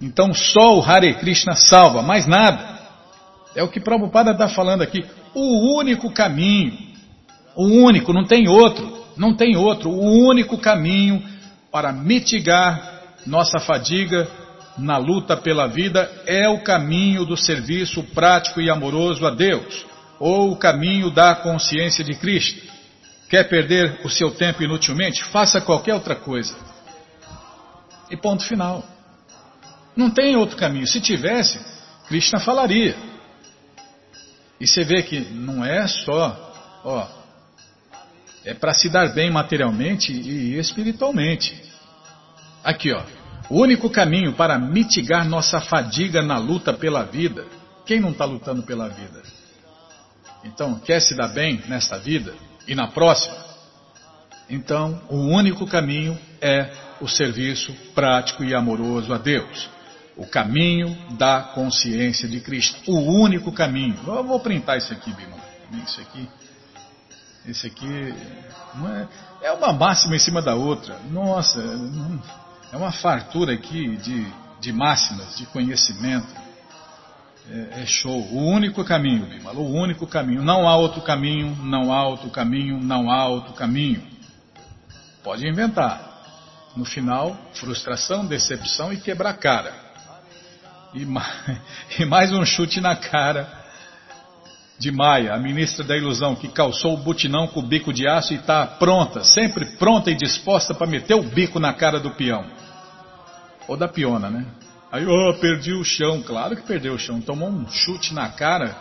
Então 0.00 0.32
só 0.32 0.78
o 0.78 0.82
Hare 0.82 1.14
Krishna 1.14 1.54
salva, 1.54 2.02
mais 2.02 2.26
nada. 2.26 2.80
É 3.54 3.62
o 3.62 3.68
que 3.68 3.80
Prabhupada 3.80 4.32
está 4.32 4.48
falando 4.48 4.82
aqui. 4.82 5.04
O 5.34 5.78
único 5.78 6.10
caminho. 6.12 6.72
O 7.54 7.66
único, 7.66 8.12
não 8.12 8.24
tem 8.24 8.48
outro. 8.48 9.04
Não 9.16 9.34
tem 9.34 9.56
outro. 9.56 9.90
O 9.90 10.28
único 10.28 10.56
caminho 10.56 11.22
para 11.70 11.92
mitigar 11.92 13.00
nossa 13.26 13.60
fadiga 13.60 14.28
na 14.78 14.96
luta 14.96 15.36
pela 15.36 15.66
vida 15.66 16.10
é 16.26 16.48
o 16.48 16.62
caminho 16.62 17.24
do 17.24 17.36
serviço 17.36 18.02
prático 18.14 18.60
e 18.60 18.70
amoroso 18.70 19.26
a 19.26 19.30
Deus, 19.30 19.86
ou 20.18 20.52
o 20.52 20.56
caminho 20.56 21.10
da 21.10 21.34
consciência 21.34 22.02
de 22.02 22.14
Cristo. 22.14 22.70
Quer 23.28 23.48
perder 23.48 24.00
o 24.04 24.10
seu 24.10 24.32
tempo 24.32 24.62
inutilmente? 24.62 25.22
Faça 25.24 25.60
qualquer 25.60 25.94
outra 25.94 26.16
coisa. 26.16 26.54
E 28.10 28.16
ponto 28.16 28.42
final. 28.44 28.84
Não 29.94 30.10
tem 30.10 30.34
outro 30.34 30.56
caminho. 30.56 30.86
Se 30.86 31.00
tivesse, 31.00 31.60
Krishna 32.08 32.40
falaria. 32.40 32.96
E 34.60 34.66
você 34.66 34.82
vê 34.82 35.02
que 35.02 35.20
não 35.20 35.64
é 35.64 35.86
só, 35.86 36.80
ó, 36.84 37.19
é 38.44 38.54
para 38.54 38.72
se 38.72 38.88
dar 38.88 39.12
bem 39.14 39.30
materialmente 39.30 40.12
e 40.12 40.58
espiritualmente. 40.58 41.60
Aqui, 42.64 42.92
ó, 42.92 43.02
o 43.48 43.60
único 43.60 43.90
caminho 43.90 44.32
para 44.32 44.58
mitigar 44.58 45.28
nossa 45.28 45.60
fadiga 45.60 46.22
na 46.22 46.38
luta 46.38 46.72
pela 46.72 47.02
vida. 47.04 47.46
Quem 47.84 48.00
não 48.00 48.10
está 48.10 48.24
lutando 48.24 48.62
pela 48.62 48.88
vida? 48.88 49.22
Então, 50.44 50.78
quer 50.78 51.00
se 51.00 51.14
dar 51.14 51.28
bem 51.28 51.62
nesta 51.68 51.98
vida 51.98 52.34
e 52.66 52.74
na 52.74 52.88
próxima? 52.88 53.36
Então, 54.48 55.00
o 55.08 55.16
único 55.16 55.66
caminho 55.66 56.18
é 56.40 56.70
o 57.00 57.08
serviço 57.08 57.72
prático 57.94 58.42
e 58.42 58.54
amoroso 58.54 59.12
a 59.12 59.18
Deus. 59.18 59.68
O 60.16 60.26
caminho 60.26 60.96
da 61.16 61.40
consciência 61.54 62.28
de 62.28 62.40
Cristo. 62.40 62.78
O 62.90 63.22
único 63.22 63.52
caminho. 63.52 63.96
Eu 64.06 64.24
vou 64.24 64.40
printar 64.40 64.76
isso 64.76 64.92
aqui, 64.92 65.12
Bima. 65.12 65.36
Isso 65.84 66.00
aqui. 66.00 66.28
Esse 67.46 67.66
aqui 67.66 68.14
é, 69.42 69.46
é, 69.46 69.52
uma 69.52 69.72
máxima 69.72 70.14
em 70.14 70.18
cima 70.18 70.42
da 70.42 70.54
outra. 70.54 70.98
Nossa, 71.10 71.58
é 72.70 72.76
uma 72.76 72.92
fartura 72.92 73.54
aqui 73.54 73.96
de, 73.96 74.26
de 74.60 74.72
máximas, 74.72 75.36
de 75.36 75.46
conhecimento. 75.46 76.28
É, 77.50 77.82
é 77.82 77.86
show. 77.86 78.20
O 78.30 78.46
único 78.46 78.84
caminho, 78.84 79.26
Bima. 79.26 79.52
O 79.52 79.72
único 79.72 80.06
caminho. 80.06 80.42
Não 80.42 80.68
há 80.68 80.76
outro 80.76 81.00
caminho, 81.00 81.56
não 81.62 81.92
há 81.92 82.06
outro 82.06 82.30
caminho, 82.30 82.78
não 82.78 83.10
há 83.10 83.26
outro 83.26 83.54
caminho. 83.54 84.06
Pode 85.24 85.46
inventar. 85.46 86.08
No 86.76 86.84
final, 86.84 87.36
frustração, 87.54 88.24
decepção 88.26 88.92
e 88.92 89.00
quebrar 89.00 89.34
cara. 89.34 89.74
E 90.92 91.06
mais, 91.06 91.58
e 91.98 92.04
mais 92.04 92.32
um 92.32 92.44
chute 92.44 92.80
na 92.80 92.94
cara 92.94 93.59
de 94.80 94.90
Maia, 94.90 95.34
a 95.34 95.38
ministra 95.38 95.84
da 95.84 95.94
ilusão, 95.94 96.34
que 96.34 96.48
calçou 96.48 96.94
o 96.94 96.96
butinão 96.96 97.46
com 97.46 97.60
o 97.60 97.66
bico 97.66 97.92
de 97.92 98.08
aço 98.08 98.32
e 98.32 98.36
está 98.36 98.66
pronta, 98.66 99.22
sempre 99.22 99.66
pronta 99.76 100.10
e 100.10 100.14
disposta 100.14 100.72
para 100.72 100.86
meter 100.86 101.14
o 101.14 101.22
bico 101.22 101.60
na 101.60 101.74
cara 101.74 102.00
do 102.00 102.10
peão. 102.12 102.46
Ou 103.68 103.76
da 103.76 103.86
piona, 103.86 104.30
né? 104.30 104.46
Aí, 104.90 105.06
oh, 105.06 105.34
perdi 105.34 105.74
o 105.74 105.84
chão. 105.84 106.22
Claro 106.22 106.56
que 106.56 106.62
perdeu 106.62 106.94
o 106.94 106.98
chão. 106.98 107.20
Tomou 107.20 107.50
um 107.50 107.68
chute 107.68 108.14
na 108.14 108.30
cara, 108.30 108.74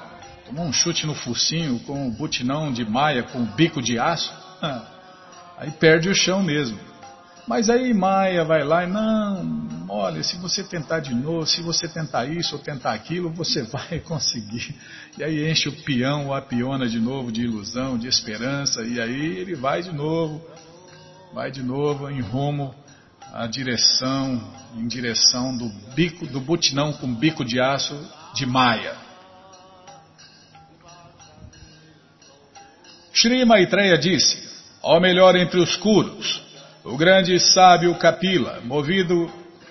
tomou 0.45 0.65
um 0.65 0.71
chute 0.71 1.05
no 1.05 1.13
focinho 1.13 1.79
com 1.79 2.07
o 2.07 2.11
butinão 2.11 2.71
de 2.71 2.89
Maia, 2.89 3.23
com 3.23 3.39
o 3.39 3.45
bico 3.45 3.81
de 3.81 3.99
aço. 3.99 4.33
Aí 5.59 5.69
perde 5.69 6.07
o 6.07 6.15
chão 6.15 6.41
mesmo. 6.41 6.79
Mas 7.45 7.69
aí 7.69 7.93
Maia 7.93 8.45
vai 8.45 8.63
lá 8.63 8.83
e 8.83 8.87
não, 8.87 9.43
olha, 9.89 10.23
se 10.23 10.37
você 10.37 10.63
tentar 10.63 10.99
de 10.99 11.13
novo, 11.13 11.45
se 11.47 11.61
você 11.61 11.87
tentar 11.87 12.25
isso 12.25 12.55
ou 12.55 12.61
tentar 12.61 12.93
aquilo, 12.93 13.29
você 13.31 13.63
vai 13.67 13.99
conseguir. 13.99 14.75
E 15.17 15.23
aí 15.23 15.49
enche 15.49 15.67
o 15.67 15.83
peão 15.83 16.27
ou 16.27 16.33
a 16.33 16.41
piona 16.41 16.87
de 16.87 16.99
novo 16.99 17.31
de 17.31 17.41
ilusão, 17.41 17.97
de 17.97 18.07
esperança, 18.07 18.83
e 18.83 19.01
aí 19.01 19.37
ele 19.37 19.55
vai 19.55 19.81
de 19.81 19.91
novo, 19.91 20.41
vai 21.33 21.51
de 21.51 21.63
novo 21.63 22.09
em 22.09 22.21
rumo 22.21 22.73
à 23.33 23.47
direção, 23.47 24.41
em 24.75 24.87
direção 24.87 25.57
do 25.57 25.67
bico, 25.93 26.25
do 26.27 26.39
butinão 26.39 26.93
com 26.93 27.13
bico 27.13 27.43
de 27.43 27.59
aço 27.59 27.95
de 28.35 28.45
Maia. 28.45 28.95
Shri 33.11 33.43
Maitreya 33.43 33.97
disse, 33.97 34.47
ao 34.81 35.01
melhor 35.01 35.35
entre 35.35 35.59
os 35.59 35.75
curos, 35.75 36.41
o 36.85 36.95
grande 36.95 37.39
sábio 37.39 37.93
Kapila, 37.95 38.61
movido 38.61 39.29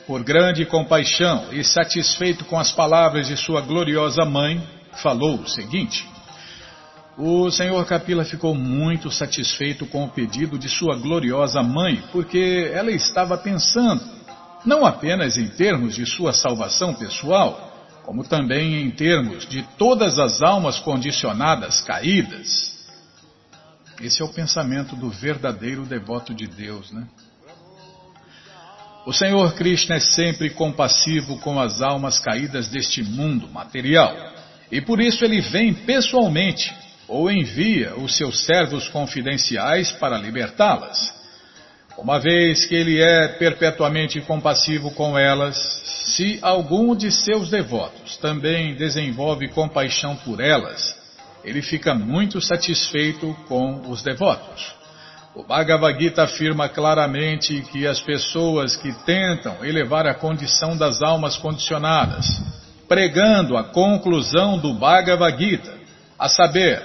por 0.08 0.24
grande 0.24 0.64
compaixão 0.64 1.52
e 1.52 1.62
satisfeito 1.62 2.46
com 2.46 2.58
as 2.58 2.72
palavras 2.72 3.26
de 3.26 3.36
sua 3.36 3.60
gloriosa 3.60 4.24
mãe, 4.24 4.58
falou 5.02 5.38
o 5.38 5.46
seguinte: 5.46 6.08
O 7.18 7.50
senhor 7.50 7.84
Kapila 7.84 8.24
ficou 8.24 8.54
muito 8.54 9.10
satisfeito 9.10 9.84
com 9.84 10.04
o 10.04 10.08
pedido 10.08 10.58
de 10.58 10.66
sua 10.66 10.96
gloriosa 10.96 11.62
mãe, 11.62 12.02
porque 12.10 12.70
ela 12.72 12.90
estava 12.90 13.36
pensando, 13.36 14.02
não 14.64 14.86
apenas 14.86 15.36
em 15.36 15.46
termos 15.46 15.94
de 15.94 16.06
sua 16.06 16.32
salvação 16.32 16.94
pessoal, 16.94 17.70
como 18.02 18.24
também 18.24 18.80
em 18.80 18.90
termos 18.90 19.46
de 19.46 19.62
todas 19.76 20.18
as 20.18 20.40
almas 20.40 20.80
condicionadas 20.80 21.82
caídas 21.82 22.78
esse 24.00 24.22
é 24.22 24.24
o 24.24 24.28
pensamento 24.28 24.94
do 24.94 25.10
verdadeiro 25.10 25.84
devoto 25.84 26.32
de 26.32 26.46
Deus, 26.46 26.92
né? 26.92 27.04
O 29.08 29.12
Senhor 29.14 29.54
Krishna 29.54 29.94
é 29.94 30.00
sempre 30.00 30.50
compassivo 30.50 31.38
com 31.38 31.58
as 31.58 31.80
almas 31.80 32.18
caídas 32.18 32.68
deste 32.68 33.02
mundo 33.02 33.48
material, 33.48 34.14
e 34.70 34.82
por 34.82 35.00
isso 35.00 35.24
ele 35.24 35.40
vem 35.40 35.72
pessoalmente 35.72 36.70
ou 37.08 37.30
envia 37.30 37.94
os 37.96 38.18
seus 38.18 38.44
servos 38.44 38.86
confidenciais 38.88 39.90
para 39.92 40.18
libertá-las. 40.18 41.10
Uma 41.96 42.20
vez 42.20 42.66
que 42.66 42.74
ele 42.74 43.00
é 43.00 43.28
perpetuamente 43.28 44.20
compassivo 44.20 44.90
com 44.90 45.18
elas, 45.18 45.56
se 46.14 46.38
algum 46.42 46.94
de 46.94 47.10
seus 47.10 47.48
devotos 47.48 48.18
também 48.18 48.74
desenvolve 48.74 49.48
compaixão 49.48 50.16
por 50.16 50.38
elas, 50.38 50.94
ele 51.42 51.62
fica 51.62 51.94
muito 51.94 52.42
satisfeito 52.42 53.34
com 53.48 53.90
os 53.90 54.02
devotos. 54.02 54.77
O 55.38 55.44
Bhagavad 55.44 55.96
Gita 55.96 56.24
afirma 56.24 56.68
claramente 56.68 57.62
que 57.70 57.86
as 57.86 58.00
pessoas 58.00 58.74
que 58.74 58.92
tentam 59.04 59.64
elevar 59.64 60.04
a 60.04 60.12
condição 60.12 60.76
das 60.76 61.00
almas 61.00 61.36
condicionadas, 61.36 62.26
pregando 62.88 63.56
a 63.56 63.62
conclusão 63.62 64.58
do 64.58 64.74
Bhagavad 64.74 65.38
Gita, 65.38 65.78
a 66.18 66.28
saber, 66.28 66.82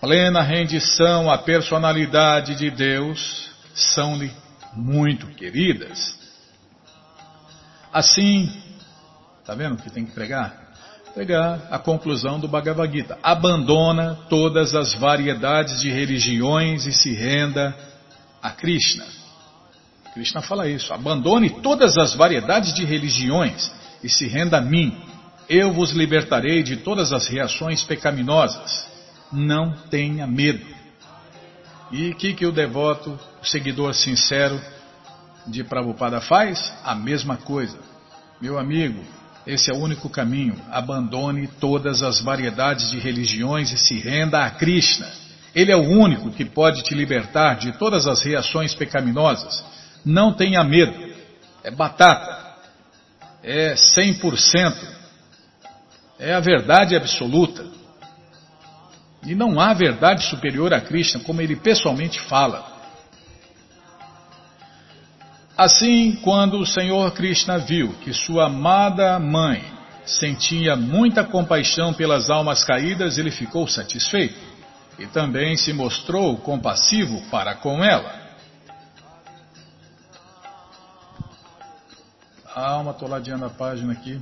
plena 0.00 0.40
rendição 0.40 1.28
à 1.28 1.36
personalidade 1.36 2.54
de 2.54 2.70
Deus, 2.70 3.50
são-lhe 3.74 4.30
muito 4.72 5.26
queridas. 5.34 6.16
Assim, 7.92 8.56
está 9.40 9.52
vendo 9.52 9.82
que 9.82 9.90
tem 9.90 10.06
que 10.06 10.12
pregar? 10.12 10.59
Pegar 11.14 11.68
a 11.70 11.78
conclusão 11.78 12.38
do 12.38 12.48
Bhagavad 12.48 12.92
Gita. 12.92 13.18
Abandona 13.22 14.18
todas 14.28 14.74
as 14.74 14.94
variedades 14.94 15.80
de 15.80 15.90
religiões 15.90 16.86
e 16.86 16.92
se 16.92 17.12
renda 17.12 17.76
a 18.42 18.50
Krishna. 18.50 19.04
Krishna 20.14 20.42
fala 20.42 20.68
isso. 20.68 20.92
Abandone 20.92 21.50
todas 21.62 21.96
as 21.96 22.14
variedades 22.14 22.74
de 22.74 22.84
religiões 22.84 23.70
e 24.02 24.08
se 24.08 24.26
renda 24.26 24.58
a 24.58 24.60
mim. 24.60 24.96
Eu 25.48 25.72
vos 25.72 25.90
libertarei 25.90 26.62
de 26.62 26.76
todas 26.76 27.12
as 27.12 27.26
reações 27.26 27.82
pecaminosas. 27.82 28.88
Não 29.32 29.72
tenha 29.90 30.26
medo. 30.26 30.64
E 31.90 32.10
o 32.10 32.14
que, 32.14 32.34
que 32.34 32.46
o 32.46 32.52
devoto, 32.52 33.18
o 33.42 33.46
seguidor 33.46 33.94
sincero 33.94 34.60
de 35.46 35.64
Prabhupada 35.64 36.20
faz? 36.20 36.72
A 36.84 36.94
mesma 36.94 37.36
coisa. 37.36 37.78
Meu 38.40 38.58
amigo, 38.58 39.04
esse 39.46 39.70
é 39.70 39.74
o 39.74 39.78
único 39.78 40.08
caminho. 40.08 40.54
Abandone 40.70 41.48
todas 41.58 42.02
as 42.02 42.20
variedades 42.20 42.90
de 42.90 42.98
religiões 42.98 43.72
e 43.72 43.78
se 43.78 43.98
renda 43.98 44.44
a 44.44 44.50
Krishna. 44.50 45.10
Ele 45.54 45.72
é 45.72 45.76
o 45.76 45.88
único 45.88 46.30
que 46.30 46.44
pode 46.44 46.82
te 46.82 46.94
libertar 46.94 47.56
de 47.56 47.72
todas 47.72 48.06
as 48.06 48.22
reações 48.22 48.74
pecaminosas. 48.74 49.64
Não 50.04 50.32
tenha 50.32 50.62
medo. 50.62 50.94
É 51.64 51.70
batata. 51.70 52.38
É 53.42 53.74
100%. 53.74 54.74
É 56.18 56.34
a 56.34 56.40
verdade 56.40 56.94
absoluta. 56.94 57.66
E 59.26 59.34
não 59.34 59.58
há 59.58 59.74
verdade 59.74 60.24
superior 60.24 60.72
a 60.72 60.80
Krishna, 60.80 61.20
como 61.20 61.40
ele 61.40 61.56
pessoalmente 61.56 62.20
fala. 62.20 62.79
Assim, 65.60 66.12
quando 66.22 66.58
o 66.58 66.64
Senhor 66.64 67.12
Krishna 67.12 67.58
viu 67.58 67.92
que 68.02 68.14
sua 68.14 68.46
amada 68.46 69.18
mãe 69.18 69.62
sentia 70.06 70.74
muita 70.74 71.22
compaixão 71.22 71.92
pelas 71.92 72.30
almas 72.30 72.64
caídas, 72.64 73.18
ele 73.18 73.30
ficou 73.30 73.68
satisfeito 73.68 74.40
e 74.98 75.06
também 75.06 75.58
se 75.58 75.74
mostrou 75.74 76.38
compassivo 76.38 77.20
para 77.30 77.54
com 77.56 77.84
ela. 77.84 78.10
Ah, 82.56 82.78
uma 82.78 82.94
toladinha 82.94 83.36
na 83.36 83.50
página 83.50 83.92
aqui. 83.92 84.18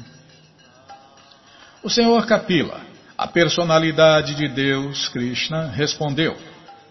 O 1.84 1.88
Senhor 1.88 2.26
Kapila, 2.26 2.80
a 3.16 3.28
personalidade 3.28 4.34
de 4.34 4.48
Deus, 4.48 5.08
Krishna, 5.10 5.68
respondeu: 5.68 6.36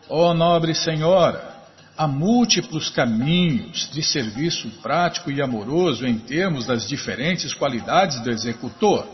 Ó 0.07 0.29
oh, 0.29 0.33
nobre 0.33 0.73
senhora, 0.73 1.56
Há 1.97 2.07
múltiplos 2.07 2.91
caminhos 2.91 3.89
de 3.91 4.03
serviço 4.03 4.69
prático 4.83 5.31
e 5.31 5.41
amoroso 5.41 6.05
em 6.05 6.19
termos 6.19 6.67
das 6.67 6.87
diferentes 6.87 7.55
qualidades 7.55 8.21
do 8.21 8.29
executor. 8.29 9.07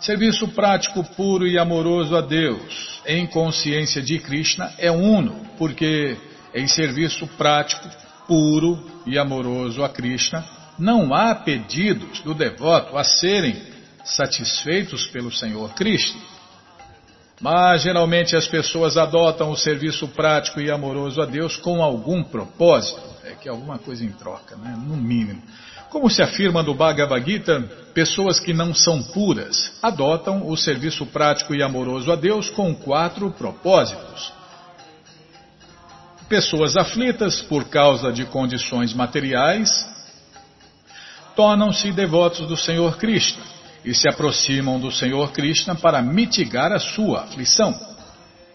Serviço 0.00 0.48
prático 0.48 1.04
puro 1.14 1.46
e 1.46 1.58
amoroso 1.58 2.16
a 2.16 2.22
Deus, 2.22 3.02
em 3.04 3.26
consciência 3.26 4.00
de 4.00 4.18
Krishna, 4.18 4.72
é 4.78 4.90
uno, 4.90 5.44
porque 5.58 6.16
em 6.54 6.66
serviço 6.66 7.26
prático, 7.36 7.86
puro 8.26 8.82
e 9.04 9.18
amoroso 9.18 9.84
a 9.84 9.88
Krishna, 9.90 10.42
não 10.78 11.12
há 11.12 11.34
pedidos 11.34 12.20
do 12.20 12.32
devoto 12.32 12.96
a 12.96 13.04
serem 13.04 13.60
satisfeitos 14.02 15.06
pelo 15.08 15.30
Senhor 15.30 15.74
Cristo. 15.74 16.18
Mas 17.40 17.82
geralmente 17.82 18.36
as 18.36 18.46
pessoas 18.46 18.98
adotam 18.98 19.50
o 19.50 19.56
serviço 19.56 20.06
prático 20.08 20.60
e 20.60 20.70
amoroso 20.70 21.22
a 21.22 21.26
Deus 21.26 21.56
com 21.56 21.82
algum 21.82 22.22
propósito, 22.22 23.00
é 23.24 23.30
que 23.30 23.48
alguma 23.48 23.78
coisa 23.78 24.04
em 24.04 24.12
troca, 24.12 24.56
né? 24.56 24.76
no 24.76 24.94
mínimo. 24.94 25.42
Como 25.88 26.10
se 26.10 26.22
afirma 26.22 26.62
no 26.62 26.74
Bhagavad 26.74 27.24
Gita, 27.24 27.60
pessoas 27.94 28.38
que 28.38 28.52
não 28.52 28.74
são 28.74 29.02
puras 29.02 29.72
adotam 29.82 30.46
o 30.46 30.56
serviço 30.56 31.06
prático 31.06 31.54
e 31.54 31.62
amoroso 31.62 32.12
a 32.12 32.16
Deus 32.16 32.50
com 32.50 32.74
quatro 32.74 33.30
propósitos. 33.30 34.32
Pessoas 36.28 36.76
aflitas 36.76 37.40
por 37.42 37.64
causa 37.64 38.12
de 38.12 38.24
condições 38.26 38.92
materiais 38.92 39.70
tornam-se 41.34 41.90
devotos 41.90 42.46
do 42.46 42.56
Senhor 42.56 42.98
Krishna 42.98 43.49
e 43.84 43.94
se 43.94 44.08
aproximam 44.08 44.78
do 44.78 44.90
Senhor 44.90 45.32
Krishna 45.32 45.74
para 45.74 46.02
mitigar 46.02 46.72
a 46.72 46.78
sua 46.78 47.22
aflição. 47.22 47.78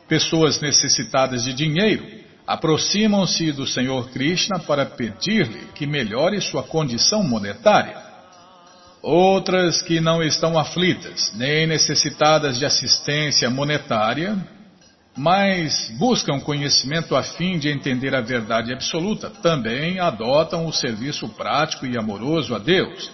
Pessoas 0.07 0.61
necessitadas 0.61 1.43
de 1.43 1.53
dinheiro 1.53 2.05
aproximam-se 2.45 3.51
do 3.51 3.65
Senhor 3.65 4.09
Krishna 4.11 4.59
para 4.59 4.85
pedir-lhe 4.85 5.67
que 5.73 5.87
melhore 5.87 6.39
sua 6.41 6.61
condição 6.61 7.23
monetária. 7.23 7.97
Outras 9.01 9.81
que 9.81 9.99
não 9.99 10.21
estão 10.21 10.57
aflitas 10.57 11.31
nem 11.35 11.65
necessitadas 11.65 12.59
de 12.59 12.65
assistência 12.65 13.49
monetária, 13.49 14.37
mas 15.17 15.91
buscam 15.97 16.39
conhecimento 16.39 17.15
a 17.15 17.23
fim 17.23 17.57
de 17.57 17.69
entender 17.69 18.13
a 18.13 18.21
verdade 18.21 18.73
absoluta, 18.73 19.29
também 19.29 19.99
adotam 19.99 20.65
o 20.67 20.73
serviço 20.73 21.29
prático 21.29 21.85
e 21.85 21.97
amoroso 21.97 22.53
a 22.53 22.59
Deus 22.59 23.11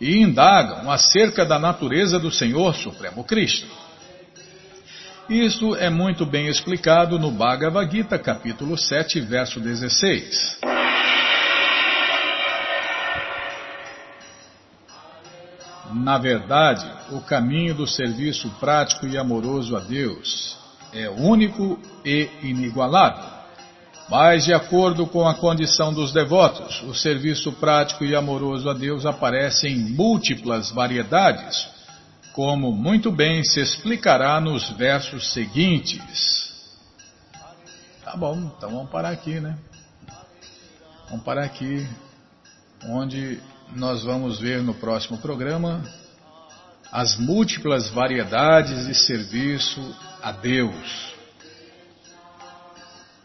e 0.00 0.18
indagam 0.18 0.90
acerca 0.90 1.44
da 1.44 1.58
natureza 1.58 2.18
do 2.18 2.30
Senhor 2.30 2.74
Supremo 2.74 3.24
Cristo. 3.24 3.66
Isto 5.28 5.76
é 5.76 5.88
muito 5.88 6.26
bem 6.26 6.48
explicado 6.48 7.18
no 7.18 7.30
Bhagavad 7.30 7.90
Gita, 7.90 8.18
capítulo 8.18 8.76
7, 8.76 9.20
verso 9.20 9.60
16. 9.60 10.58
Na 15.94 16.18
verdade, 16.18 16.86
o 17.10 17.20
caminho 17.20 17.74
do 17.74 17.86
serviço 17.86 18.50
prático 18.58 19.06
e 19.06 19.16
amoroso 19.16 19.76
a 19.76 19.80
Deus 19.80 20.58
é 20.92 21.08
único 21.08 21.78
e 22.04 22.28
inigualável. 22.42 23.31
Mas, 24.08 24.44
de 24.44 24.52
acordo 24.52 25.06
com 25.06 25.26
a 25.26 25.34
condição 25.34 25.92
dos 25.92 26.12
devotos, 26.12 26.82
o 26.82 26.94
serviço 26.94 27.52
prático 27.52 28.04
e 28.04 28.14
amoroso 28.14 28.68
a 28.68 28.74
Deus 28.74 29.06
aparece 29.06 29.68
em 29.68 29.78
múltiplas 29.78 30.70
variedades, 30.70 31.68
como 32.32 32.72
muito 32.72 33.10
bem 33.10 33.42
se 33.44 33.60
explicará 33.60 34.40
nos 34.40 34.70
versos 34.70 35.32
seguintes. 35.32 36.50
Tá 38.04 38.16
bom, 38.16 38.52
então 38.56 38.70
vamos 38.70 38.90
parar 38.90 39.10
aqui, 39.10 39.40
né? 39.40 39.56
Vamos 41.08 41.24
parar 41.24 41.44
aqui, 41.44 41.86
onde 42.88 43.40
nós 43.74 44.02
vamos 44.02 44.40
ver 44.40 44.62
no 44.62 44.74
próximo 44.74 45.18
programa 45.18 45.82
as 46.90 47.16
múltiplas 47.16 47.88
variedades 47.88 48.86
de 48.86 48.94
serviço 48.94 49.80
a 50.22 50.30
Deus. 50.30 51.11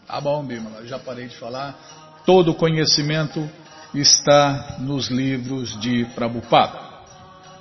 Tá 0.08 0.22
bom, 0.22 0.42
Bímola, 0.42 0.86
já 0.86 0.98
parei 0.98 1.28
de 1.28 1.36
falar. 1.36 1.76
Todo 2.26 2.54
conhecimento 2.54 3.46
está 3.94 4.78
nos 4.80 5.10
livros 5.10 5.78
de 5.82 6.06
Prabhupada. 6.16 6.80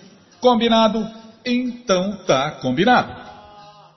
Combinado? 0.41 1.20
Então 1.45 2.25
tá 2.27 2.53
combinado. 2.53 3.31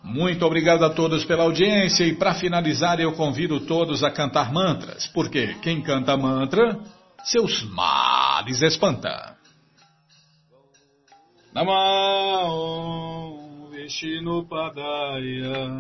Muito 0.04 0.46
obrigado 0.46 0.84
a 0.84 0.90
todos 0.90 1.24
pela 1.24 1.44
audiência 1.44 2.04
e 2.04 2.14
para 2.14 2.34
finalizar 2.34 3.00
eu 3.00 3.14
convido 3.14 3.62
todos 3.62 4.04
a 4.04 4.12
cantar 4.12 4.52
mantras, 4.52 5.08
porque 5.08 5.54
quem 5.62 5.82
canta 5.82 6.18
mantra, 6.18 6.78
seus 7.24 7.64
males 7.64 8.62
espanta. 8.62 9.38
Namah 11.54 12.50
Vishnu 13.72 14.46
Padaya 14.46 15.80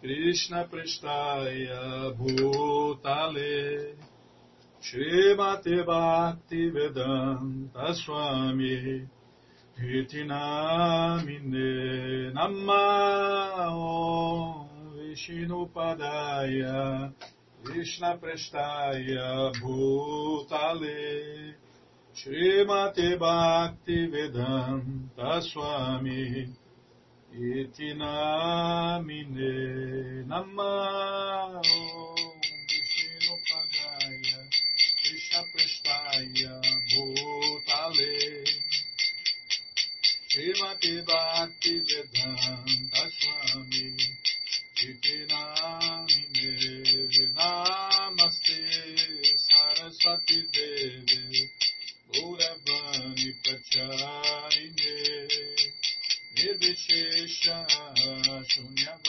Krishna 0.00 0.64
Prestaya 0.64 2.12
Bhutale 2.16 3.94
Srimati 4.80 5.82
Bhakti 5.84 6.70
Vedanta 6.70 7.94
Swami 7.94 9.08
Iti 9.80 10.24
namine 10.24 11.70
namma 12.32 13.72
Vishnu 14.96 15.66
padaya 15.74 17.12
Krishna 17.64 18.18
prestaya 18.18 19.52
bhutale 19.60 21.54
Srimati 22.14 23.18
Bhakti 23.18 24.06
Vedanta 24.06 25.40
Swami 25.40 26.48
Iti 27.32 27.94
namine 27.94 29.52
Srimati 40.32 41.04
Bhakti 41.04 41.84
Vedanta 41.84 43.04
Swami 43.18 43.96
Iti 44.80 45.26
Namine 45.28 46.56
Namaste 47.36 48.56
Saraswati 49.36 50.40
Devi 50.50 51.50
Gauravani 52.10 53.28
Pracharine 53.44 54.94
Nirvishesha 56.34 57.56
Shunyam 58.48 59.01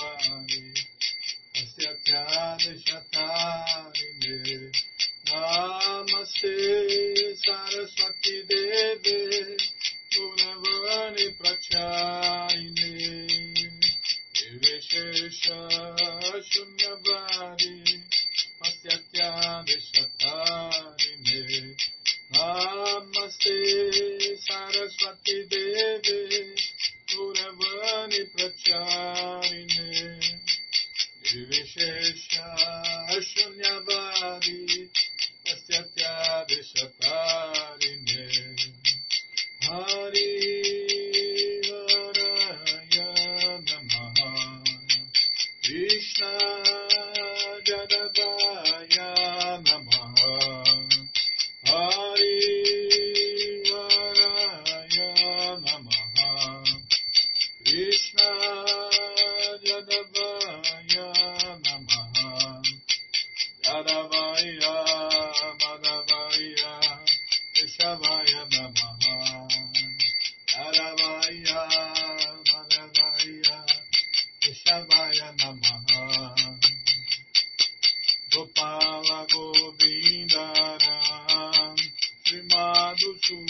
Gana 83.14 83.44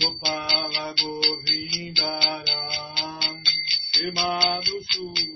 Gopala 0.00 0.94
Govindaram 0.98 2.42
chamado 3.92 4.82
Sul. 4.92 5.35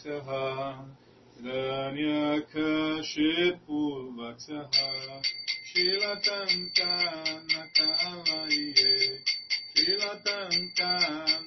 Vaksaha, 0.00 0.84
Danyaka 1.42 3.02
Shepu 3.04 4.14
Vaksaha, 4.16 5.20
Shilatanta 5.68 6.90
Nakavaye, 7.52 9.20
Shilatanta 9.76 11.39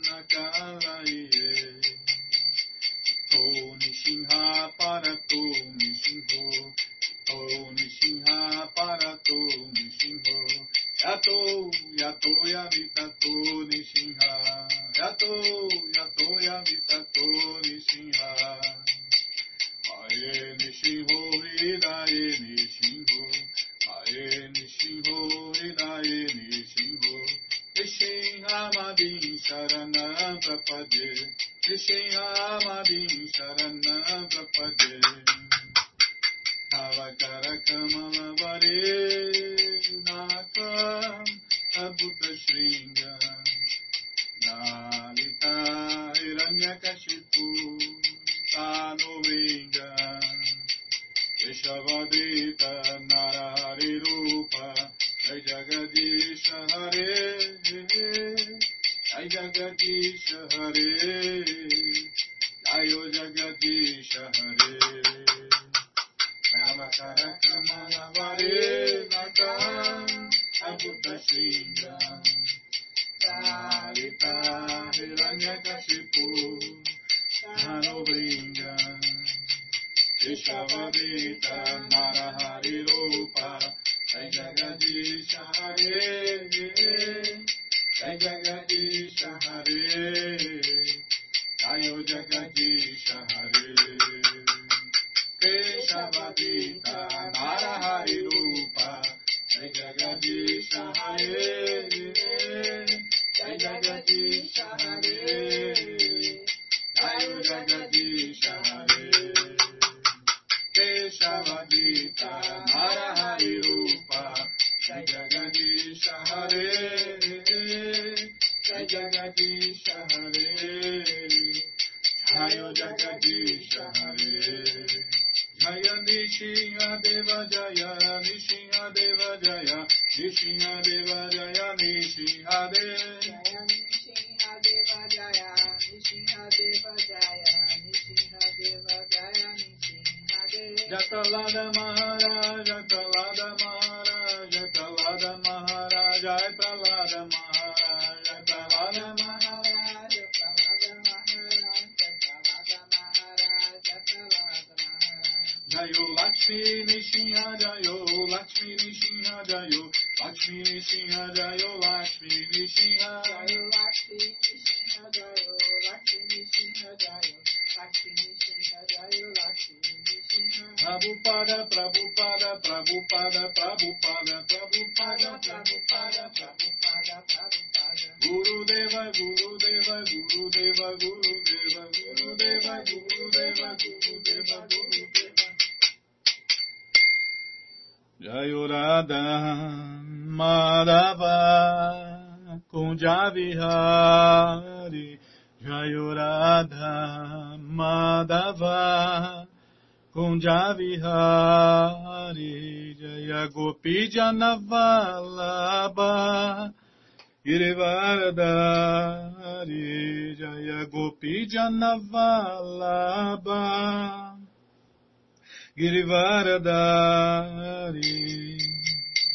Girivardhari 215.75 218.13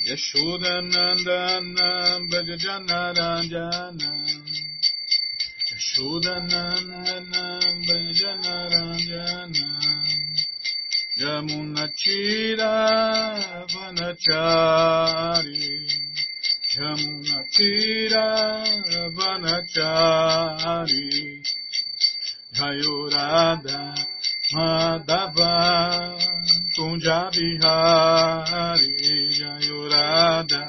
Yashodanandanam 0.07 2.21
Bhajanaranjanam 2.31 4.23
Yashodanandanam 5.71 7.75
Bhajanaranjanam 7.89 9.83
Yamunachira 11.19 12.75
Vanachari 13.75 15.67
Yamunachira 16.79 18.27
Vanachari 19.19 21.03
Jayurada 22.55 23.81
Madhava 24.55 25.53
Kunja 26.79 27.27
Bihari 27.35 28.95
Jayurada 29.35 30.63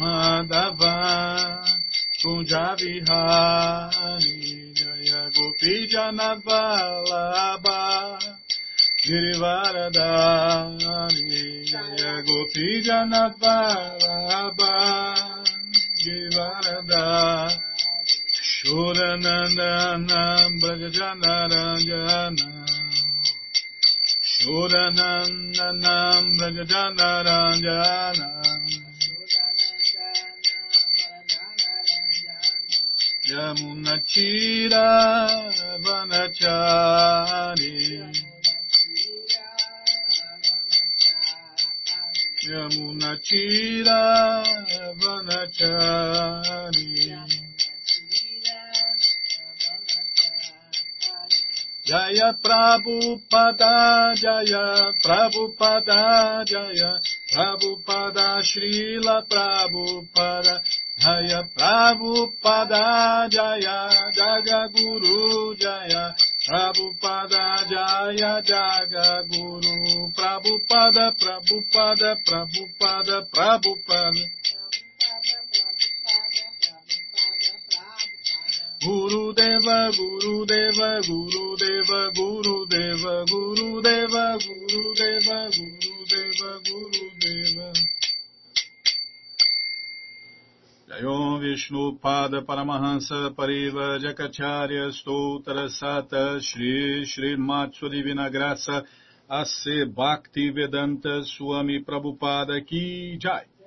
Madhava. 0.00 1.62
Kunja 2.20 2.74
Bihari 2.74 4.74
Jayagopi 4.74 5.86
Janavalabha 5.86 7.78
Girivaradani 9.06 11.62
Jayagopi 11.70 12.82
Janavalabha 12.82 14.74
Nandana, 16.08 17.04
Shoranandana 18.42 20.20
Bragajanarangana 20.60 22.57
Shuranandana 24.38 25.94
Brajajanaranjana 26.38 28.28
Yamunachira 33.30 34.86
Vanachari 35.84 37.74
Yamunachira 42.50 44.00
Vanachari 45.00 46.88
Jaya 51.88 52.36
Prabhupada 52.44 54.12
Jaya 54.12 54.92
Prabhupada 55.00 56.44
Jaya 56.44 57.00
Prabhupada 57.32 58.44
Srila 58.44 59.24
Prabhupada 59.24 60.60
Jaya 61.00 61.48
Prabhupada 61.56 63.24
Jaya 63.32 64.68
Guru 64.68 65.56
Jaya 65.56 66.12
Prabhupada 66.44 67.64
Jaya 67.72 68.44
Jaga 68.44 69.24
Guru 69.24 70.12
Prabhupada 70.12 71.16
Prabhupada 71.16 72.20
Prabhupada 72.20 73.16
Prabhupada 73.32 74.37
Guru 78.80 79.32
Deva 79.32 79.90
Guru 79.90 80.46
Deva 80.46 81.00
Guru 81.02 81.56
Deva 81.56 82.10
Guru 82.14 82.66
Deva 82.66 84.38
Jayom 90.88 91.40
Vishnu 91.40 91.98
Pada 91.98 92.42
Paramahansa 92.42 93.34
Pariva 93.34 93.98
Jakacharya 93.98 94.92
Stoutra 94.92 95.68
Sata 95.68 96.40
Shri 96.40 97.04
Shri 97.04 97.36
Matsu 97.36 97.88
Divina 97.88 98.30
Graça 98.30 98.84
A.C. 99.28 99.86
Bhakti 99.86 100.50
Vedanta 100.50 101.24
Swami 101.24 101.82
Prabhupada 101.82 102.64
Ki 102.64 103.18
Jai 103.18 103.57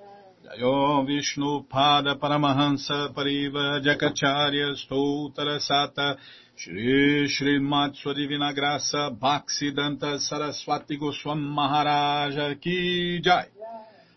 Vishnu 0.58 1.64
Pada 1.64 2.16
Paramahansa 2.16 3.14
Pariva 3.14 3.80
Jakacharya 3.82 4.76
Stoutra 4.76 5.60
Sata 5.60 6.18
Shri 6.56 7.60
Matsu 7.60 8.14
Divina 8.14 8.54
Graça 8.54 9.10
Bhaktisiddhanta 9.12 10.20
Saraswati 10.20 10.98
Goswam 10.98 11.40
Maharaja 11.40 12.54
Ki 12.60 13.22
Jai. 13.24 13.48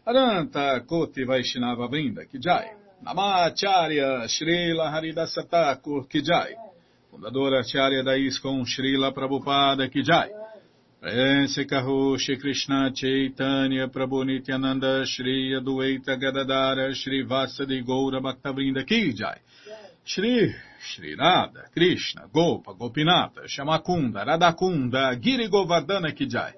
Aranta 0.07 0.85
Koti 0.85 1.25
Vaishnava 1.25 1.89
Brinda 1.89 2.29
Ki 2.29 2.39
Jai. 2.39 2.73
Namacharya 3.07 4.27
Srila 4.27 4.91
Haridasa 4.93 5.49
Thakur 5.49 6.09
Ki 6.09 6.21
Jai. 6.21 6.55
Fundadora 7.13 7.61
Acharya 7.61 8.03
da 8.03 8.17
ISKCON 8.17 8.65
Srila 8.65 9.13
Prabhupada 9.15 9.89
Ki 9.89 10.03
Jai 10.03 10.44
Prense 11.05 11.67
Kaho 11.67 12.19
Shri 12.19 12.39
Krishna 12.39 12.91
Chaitanya 12.95 13.89
Prabhu 13.89 14.25
Nityananda 14.25 15.05
Shri 15.05 15.53
Adueita 15.55 16.19
Gadadara 16.19 16.95
Shri 16.95 17.27
Vasadi 17.27 17.85
Goura 17.85 18.23
Bhaktavrinda 18.23 18.87
Ki 18.87 19.13
Jai. 19.13 19.37
Shri 20.03 20.51
Shri 20.81 21.15
Radha 21.15 21.69
Krishna 21.75 22.27
Gopa 22.33 22.73
Gopinata 22.73 23.45
Shamakunda 23.47 24.25
Radakunda 24.25 25.21
Giri 25.21 25.51
Govardhana 25.51 26.17
Ki 26.17 26.27
Jai. 26.27 26.55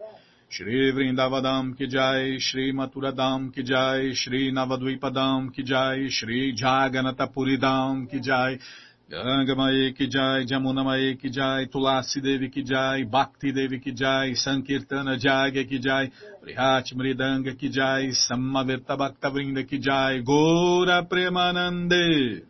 Shri 0.48 0.92
Vrindavadam 0.92 1.76
Ki 1.76 1.88
Jai 1.88 2.38
Shri 2.38 2.72
Maturadam 2.72 3.52
Ki 3.52 3.64
Jai 3.64 4.12
Shri 4.14 4.52
Navadvipadam 4.52 5.52
Ki 5.52 5.64
Jai 5.64 6.06
Shri 6.08 6.54
Jaganatapuridam 6.56 8.08
Ki 8.08 8.20
Jai 9.08 9.22
Gangamaye 9.22 9.94
Ki 9.94 10.08
Jai, 10.08 10.44
Jamunamaye 10.44 11.16
Ki 11.16 11.30
Jai, 11.30 11.66
Tulasi 11.66 12.20
Devi 12.20 12.50
Ki 12.50 12.64
Jai, 12.64 13.04
Bhakti 13.04 13.52
Devi 13.52 13.78
Ki 13.78 13.92
Jai, 13.92 14.34
Sankirtana 14.34 15.16
Jagya 15.16 15.64
Ki 15.68 15.78
Jai, 15.78 16.10
Prihat 16.42 16.92
Mridanga 16.92 17.56
Ki 17.56 17.68
Jai, 17.68 18.10
Sammavirta 18.10 18.98
Bhakta 18.98 19.30
Vrinda 19.30 19.64
Ki 19.64 19.78
Jai, 19.78 20.22
Gora 20.22 21.04
Premanande. 21.04 22.42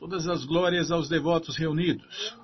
Todas 0.00 0.26
as 0.26 0.46
glórias 0.46 0.90
aos 0.90 1.10
devotos 1.10 1.58
reunidos. 1.58 2.36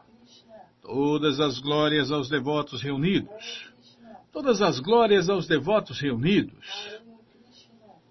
Todas 0.82 1.40
as 1.40 1.58
glórias 1.60 2.10
aos 2.10 2.28
devotos 2.28 2.82
reunidos. 2.82 3.72
Todas 4.34 4.60
as 4.60 4.80
glórias 4.80 5.30
aos 5.30 5.46
devotos 5.46 5.98
reunidos. 5.98 6.52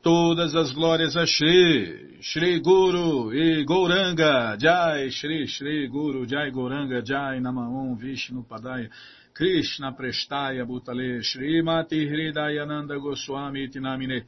Todas 0.02 0.56
as 0.56 0.72
glórias 0.72 1.16
a 1.16 1.26
Shri, 1.28 2.13
Shri 2.26 2.62
Guru 2.62 3.34
e 3.34 3.66
Gouranga, 3.66 4.56
Jai, 4.56 5.10
Shri, 5.12 5.46
Shri 5.46 5.90
Guru, 5.90 6.26
Jai 6.26 6.52
Gouranga, 6.52 7.02
Jai 7.02 7.38
Namaon, 7.40 7.98
Vishnu 7.98 8.46
Padaya, 8.50 8.88
Krishna 9.34 9.92
Prestaya 9.92 10.66
Bhutale, 10.66 11.22
Shri 11.22 11.62
Mati 11.62 12.08
Hridayananda 12.08 12.98
Goswami 12.98 13.68
Tinamine, 13.68 14.24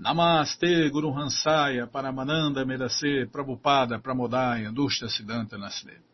Namaste 0.00 0.90
Guru 0.90 1.12
Hansaya, 1.12 1.86
Paramananda 1.86 2.64
Medase, 2.64 3.26
Prabhupada, 3.30 4.00
Pramodaya, 4.00 4.72
Dushta 4.72 5.06
Siddhanta 5.06 5.58
Nasdeva. 5.58 6.13